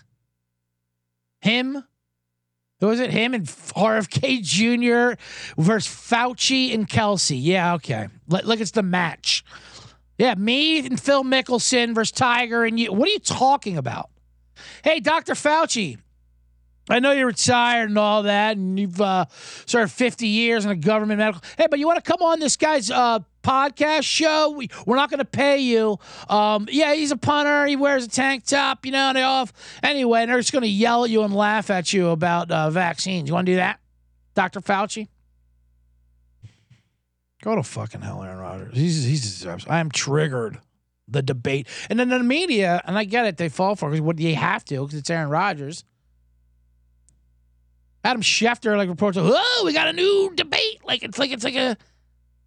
[1.41, 1.85] Him,
[2.89, 3.11] was it?
[3.11, 5.21] Him and RFK Jr.
[5.61, 7.39] versus Fauci and Kelce.
[7.41, 8.09] Yeah, okay.
[8.29, 9.45] Look, it's the match.
[10.19, 12.93] Yeah, me and Phil Mickelson versus Tiger and you.
[12.93, 14.11] What are you talking about?
[14.83, 15.35] Hey, Dr.
[15.35, 15.99] Fauci,
[16.89, 19.25] I know you're retired and all that, and you've uh,
[19.67, 21.43] served 50 years in a government medical.
[21.57, 24.51] Hey, but you want to come on this guy's uh, podcast show?
[24.51, 25.99] We, we're not going to pay you.
[26.29, 27.67] Um, yeah, he's a punter.
[27.67, 29.53] He wears a tank top, you know, and they off.
[29.83, 33.29] Anyway, they're just going to yell at you and laugh at you about uh, vaccines.
[33.29, 33.79] You want to do that,
[34.35, 34.61] Dr.
[34.61, 35.09] Fauci?
[37.43, 38.75] Go to fucking hell, Aaron Rodgers.
[38.75, 40.59] He's, he's, I am triggered.
[41.07, 41.69] The debate.
[41.91, 44.35] And then the media, and I get it, they fall for it because what you
[44.37, 45.85] have to because it's Aaron Rodgers.
[48.05, 51.57] Adam Schefter like reports, "Oh, we got a new debate." Like it's like it's like
[51.57, 51.77] a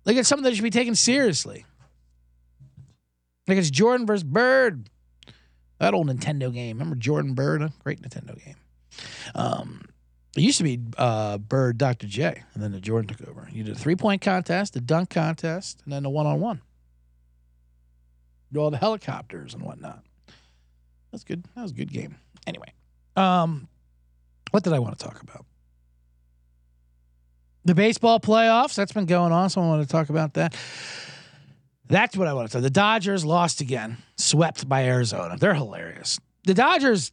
[0.07, 1.65] like it's something that should be taken seriously.
[3.45, 4.89] Like it's Jordan versus Bird.
[5.79, 6.77] That old Nintendo game.
[6.77, 7.61] Remember Jordan Bird?
[7.61, 8.55] A great Nintendo game.
[9.35, 9.81] Um,
[10.35, 12.07] it used to be uh, Bird Dr.
[12.07, 13.47] J, and then the Jordan took over.
[13.51, 16.61] You did a three point contest, a dunk contest, and then the one on one.
[18.53, 20.03] Do all the helicopters and whatnot.
[21.11, 21.43] That's good.
[21.55, 22.15] That was a good game.
[22.47, 22.71] Anyway,
[23.17, 23.67] um,
[24.51, 25.45] what did I want to talk about?
[27.67, 28.75] The baseball playoffs.
[28.75, 29.49] That's been going on.
[29.49, 30.55] So I want to talk about that.
[31.89, 32.61] That's what I want to talk.
[32.61, 35.35] The Dodgers lost again, swept by Arizona.
[35.37, 36.17] They're hilarious.
[36.45, 37.11] The Dodgers,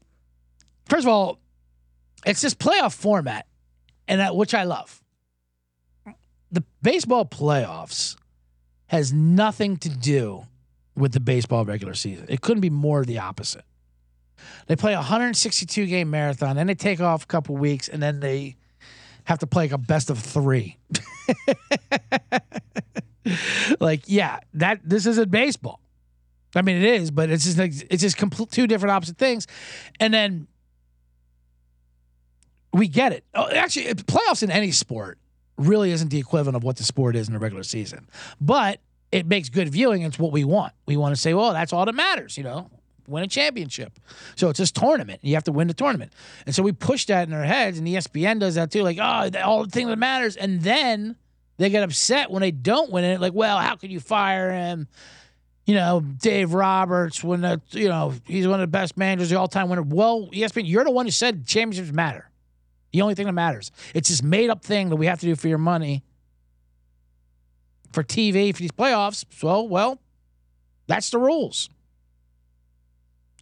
[0.88, 1.40] first of all,
[2.24, 3.48] it's this playoff format,
[4.06, 5.02] and that, which I love.
[6.52, 8.16] The baseball playoffs
[8.86, 10.46] has nothing to do
[10.94, 12.26] with the baseball regular season.
[12.28, 13.64] It couldn't be more the opposite.
[14.68, 18.20] They play a 162 game marathon, then they take off a couple weeks, and then
[18.20, 18.54] they
[19.24, 20.78] have to play like a best of three.
[23.80, 25.80] like, yeah, that this isn't baseball.
[26.54, 29.46] I mean, it is, but it's just like, it's just complete two different opposite things.
[29.98, 30.46] And then
[32.72, 33.24] we get it.
[33.34, 35.18] Oh, actually, playoffs in any sport
[35.56, 38.08] really isn't the equivalent of what the sport is in the regular season,
[38.40, 38.80] but
[39.12, 40.02] it makes good viewing.
[40.02, 40.72] It's what we want.
[40.86, 42.36] We want to say, well, that's all that matters.
[42.36, 42.70] You know,
[43.06, 43.98] win a championship.
[44.36, 45.20] So it's this tournament.
[45.22, 46.12] You have to win the tournament,
[46.46, 48.82] and so we push that in our heads, and ESPN does that too.
[48.82, 51.16] Like, oh, all the thing that matters, and then
[51.56, 53.20] they get upset when they don't win it.
[53.20, 54.88] Like, well, how can you fire him?
[55.66, 59.38] you know, Dave Roberts, when the, you know, he's one of the best managers, the
[59.38, 59.82] all time winner.
[59.82, 62.30] Well, ESPN, you're the one who said championships matter.
[62.92, 63.72] The only thing that matters.
[63.94, 66.04] It's this made up thing that we have to do for your money
[67.92, 69.24] for TV for these playoffs.
[69.30, 70.00] So, well,
[70.86, 71.70] that's the rules.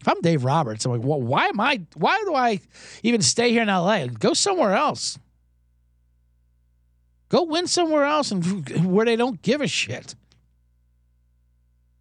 [0.03, 2.61] If I'm Dave Roberts, I'm like, well, why am I, why do I
[3.05, 4.09] even stay here in LA?
[4.09, 5.17] Go somewhere else.
[7.29, 10.17] Go win somewhere else and where they don't give a shit.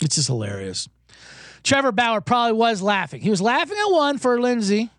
[0.02, 0.90] It's just hilarious.
[1.64, 3.22] Trevor Bauer probably was laughing.
[3.22, 4.90] He was laughing at one for Lindsey,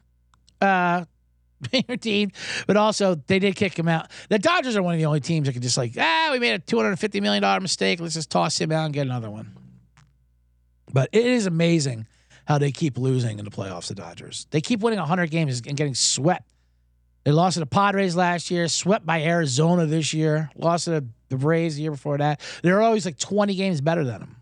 [0.61, 1.05] uh,
[2.00, 2.30] team,
[2.68, 4.12] but also they did kick him out.
[4.28, 6.53] The Dodgers are one of the only teams that can just like, ah, we made
[6.53, 8.00] a two hundred fifty million dollar mistake.
[8.00, 9.57] Let's just toss him out and get another one.
[10.92, 12.07] But it is amazing
[12.47, 13.88] how they keep losing in the playoffs.
[13.88, 16.49] The Dodgers they keep winning hundred games and getting swept.
[17.24, 21.36] They lost to the Padres last year, swept by Arizona this year, lost to the,
[21.36, 22.40] Braves the year before that.
[22.62, 24.36] They're always like twenty games better than them.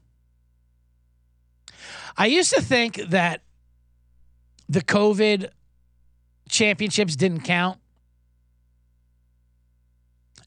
[2.16, 3.42] I used to think that
[4.68, 5.50] the COVID
[6.48, 7.78] championships didn't count.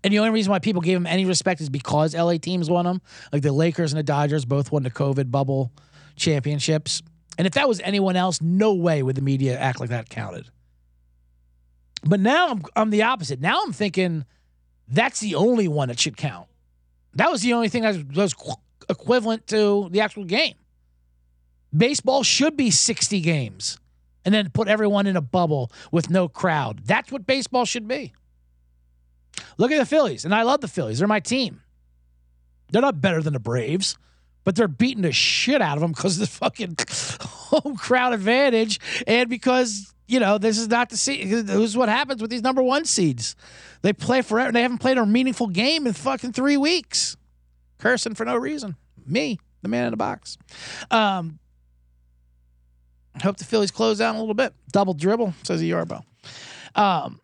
[0.03, 2.85] And the only reason why people gave them any respect is because LA teams won
[2.85, 3.01] them.
[3.31, 5.71] Like the Lakers and the Dodgers both won the COVID bubble
[6.15, 7.01] championships.
[7.37, 10.49] And if that was anyone else, no way would the media act like that counted.
[12.03, 13.39] But now I'm, I'm the opposite.
[13.39, 14.25] Now I'm thinking
[14.87, 16.47] that's the only one that should count.
[17.15, 18.35] That was the only thing that was
[18.89, 20.55] equivalent to the actual game.
[21.75, 23.79] Baseball should be 60 games
[24.25, 26.81] and then put everyone in a bubble with no crowd.
[26.85, 28.13] That's what baseball should be.
[29.57, 30.99] Look at the Phillies, and I love the Phillies.
[30.99, 31.61] They're my team.
[32.71, 33.97] They're not better than the Braves,
[34.43, 36.75] but they're beating the shit out of them because of the fucking
[37.59, 41.29] home crowd advantage and because, you know, this is not the seed.
[41.29, 43.35] This is what happens with these number one seeds.
[43.81, 44.51] They play forever.
[44.51, 47.17] They haven't played a meaningful game in fucking three weeks.
[47.79, 48.77] Cursing for no reason.
[49.05, 50.37] Me, the man in the box.
[50.89, 51.39] Um,
[53.21, 54.53] Hope the Phillies close down a little bit.
[54.71, 56.03] Double dribble, says Yarbo.
[56.75, 57.19] Um,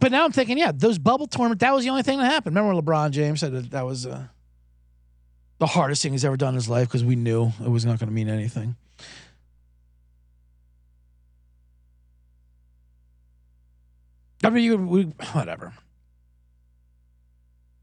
[0.00, 2.54] but now I'm thinking, yeah, those bubble tournament, that was the only thing that happened.
[2.54, 4.26] Remember LeBron James said that, that was uh,
[5.58, 7.98] the hardest thing he's ever done in his life because we knew it was not
[7.98, 8.76] going to mean anything.
[14.44, 15.02] I mean, you, we,
[15.32, 15.72] whatever.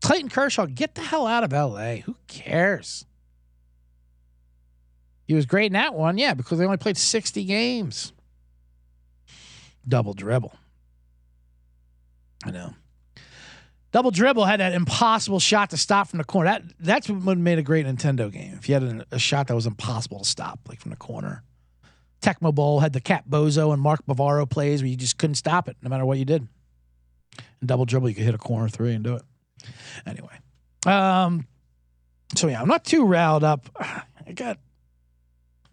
[0.02, 1.96] Clayton Kershaw, get the hell out of LA.
[1.98, 3.06] Who cares?
[5.28, 8.14] He was great in that one, yeah, because they only played 60 games.
[9.88, 10.56] Double dribble.
[12.46, 12.74] I know.
[13.96, 16.50] Double dribble had that impossible shot to stop from the corner.
[16.50, 18.54] That that's what made a great Nintendo game.
[18.58, 21.44] If you had a, a shot that was impossible to stop, like from the corner.
[22.22, 25.70] Tecmo Bowl had the Cat Bozo and Mark Bavaro plays where you just couldn't stop
[25.70, 26.46] it no matter what you did.
[27.62, 29.22] And double dribble, you could hit a corner three and do it.
[30.06, 30.40] Anyway.
[30.86, 31.48] Um
[32.36, 33.70] so yeah, I'm not too riled up.
[33.80, 34.60] I got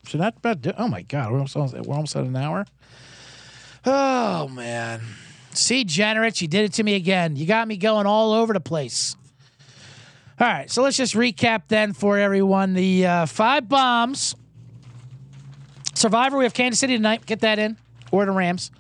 [0.07, 0.64] should that about?
[0.79, 2.66] Oh my god, we're almost we're almost at an hour.
[3.85, 5.01] Oh man,
[5.55, 7.36] see, generate, you did it to me again.
[7.36, 9.16] You got me going all over the place.
[10.40, 14.34] All right, so let's just recap then for everyone the uh, five bombs.
[15.94, 17.26] Survivor, we have Kansas City tonight.
[17.26, 17.76] Get that in.
[18.11, 18.70] Or the Rams.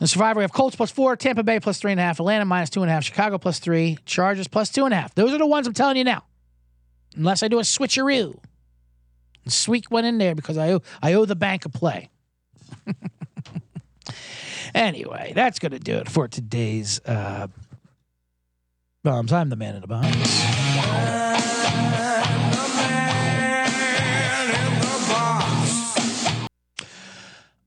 [0.00, 2.46] The Survivor, we have Colts plus four, Tampa Bay plus three and a half, Atlanta
[2.46, 5.14] minus two and a half, Chicago plus three, Chargers plus two and a half.
[5.14, 6.24] Those are the ones I'm telling you now.
[7.16, 8.38] Unless I do a switcheroo.
[9.46, 12.08] Sweet went in there because I owe I owe the bank a play.
[14.74, 17.48] anyway, that's gonna do it for today's uh,
[19.02, 19.32] bombs.
[19.32, 21.30] I'm the man in the bombs.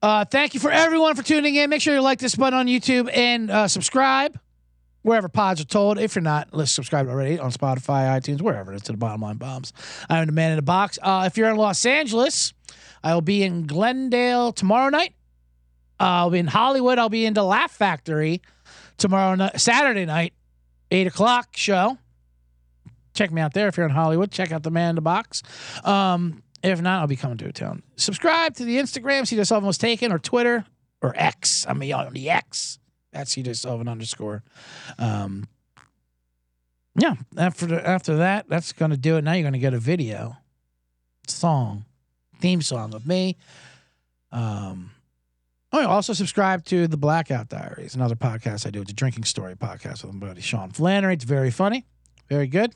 [0.02, 1.70] Uh, thank you for everyone for tuning in.
[1.70, 4.38] Make sure you like this button on YouTube and uh, subscribe
[5.04, 5.98] wherever pods are told.
[5.98, 8.74] If you're not, let's subscribe already on Spotify, iTunes, wherever.
[8.74, 9.72] It's to the bottom line bombs.
[10.10, 11.00] I'm the man in the box.
[11.02, 12.54] Uh, if you're in Los Angeles,
[13.02, 15.14] I will be in Glendale tomorrow night.
[16.04, 17.00] I'll be in Hollywood.
[17.00, 18.42] I'll be in the Laugh Factory
[18.98, 20.34] tomorrow Saturday night,
[20.92, 21.98] eight o'clock show.
[23.14, 24.32] Check me out there if you're in Hollywood.
[24.32, 25.44] Check out the man in the box.
[25.84, 27.84] Um, if not, I'll be coming to a town.
[27.96, 30.66] Subscribe to the Instagram, CJ Sullivan was taken, or Twitter,
[31.02, 31.66] or X.
[31.68, 32.80] I mean, on the X.
[33.12, 34.44] That's CJ Sullivan underscore.
[34.98, 35.48] Um,
[36.96, 39.24] yeah, after after that, that's going to do it.
[39.24, 40.38] Now you're going to get a video,
[41.28, 41.86] song,
[42.40, 43.38] theme song of me.
[44.32, 44.92] Um,
[45.74, 48.82] oh, yeah, also subscribe to the Blackout Diaries, another podcast I do.
[48.82, 51.16] It's a drinking story podcast with my buddy Sean Flannery.
[51.16, 51.86] It's very funny,
[52.30, 52.74] very good.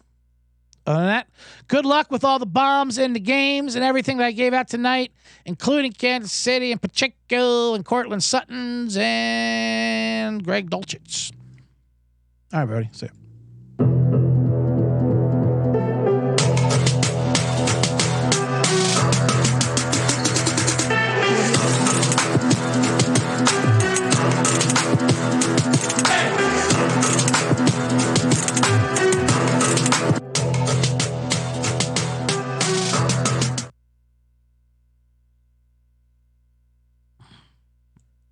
[0.85, 1.27] Other than that,
[1.67, 4.69] good luck with all the bombs and the games and everything that I gave out
[4.69, 5.11] tonight,
[5.45, 11.33] including Kansas City and Pacheco and Courtland Suttons and Greg Dulcich.
[12.53, 12.89] All right, buddy.
[12.93, 13.11] See ya.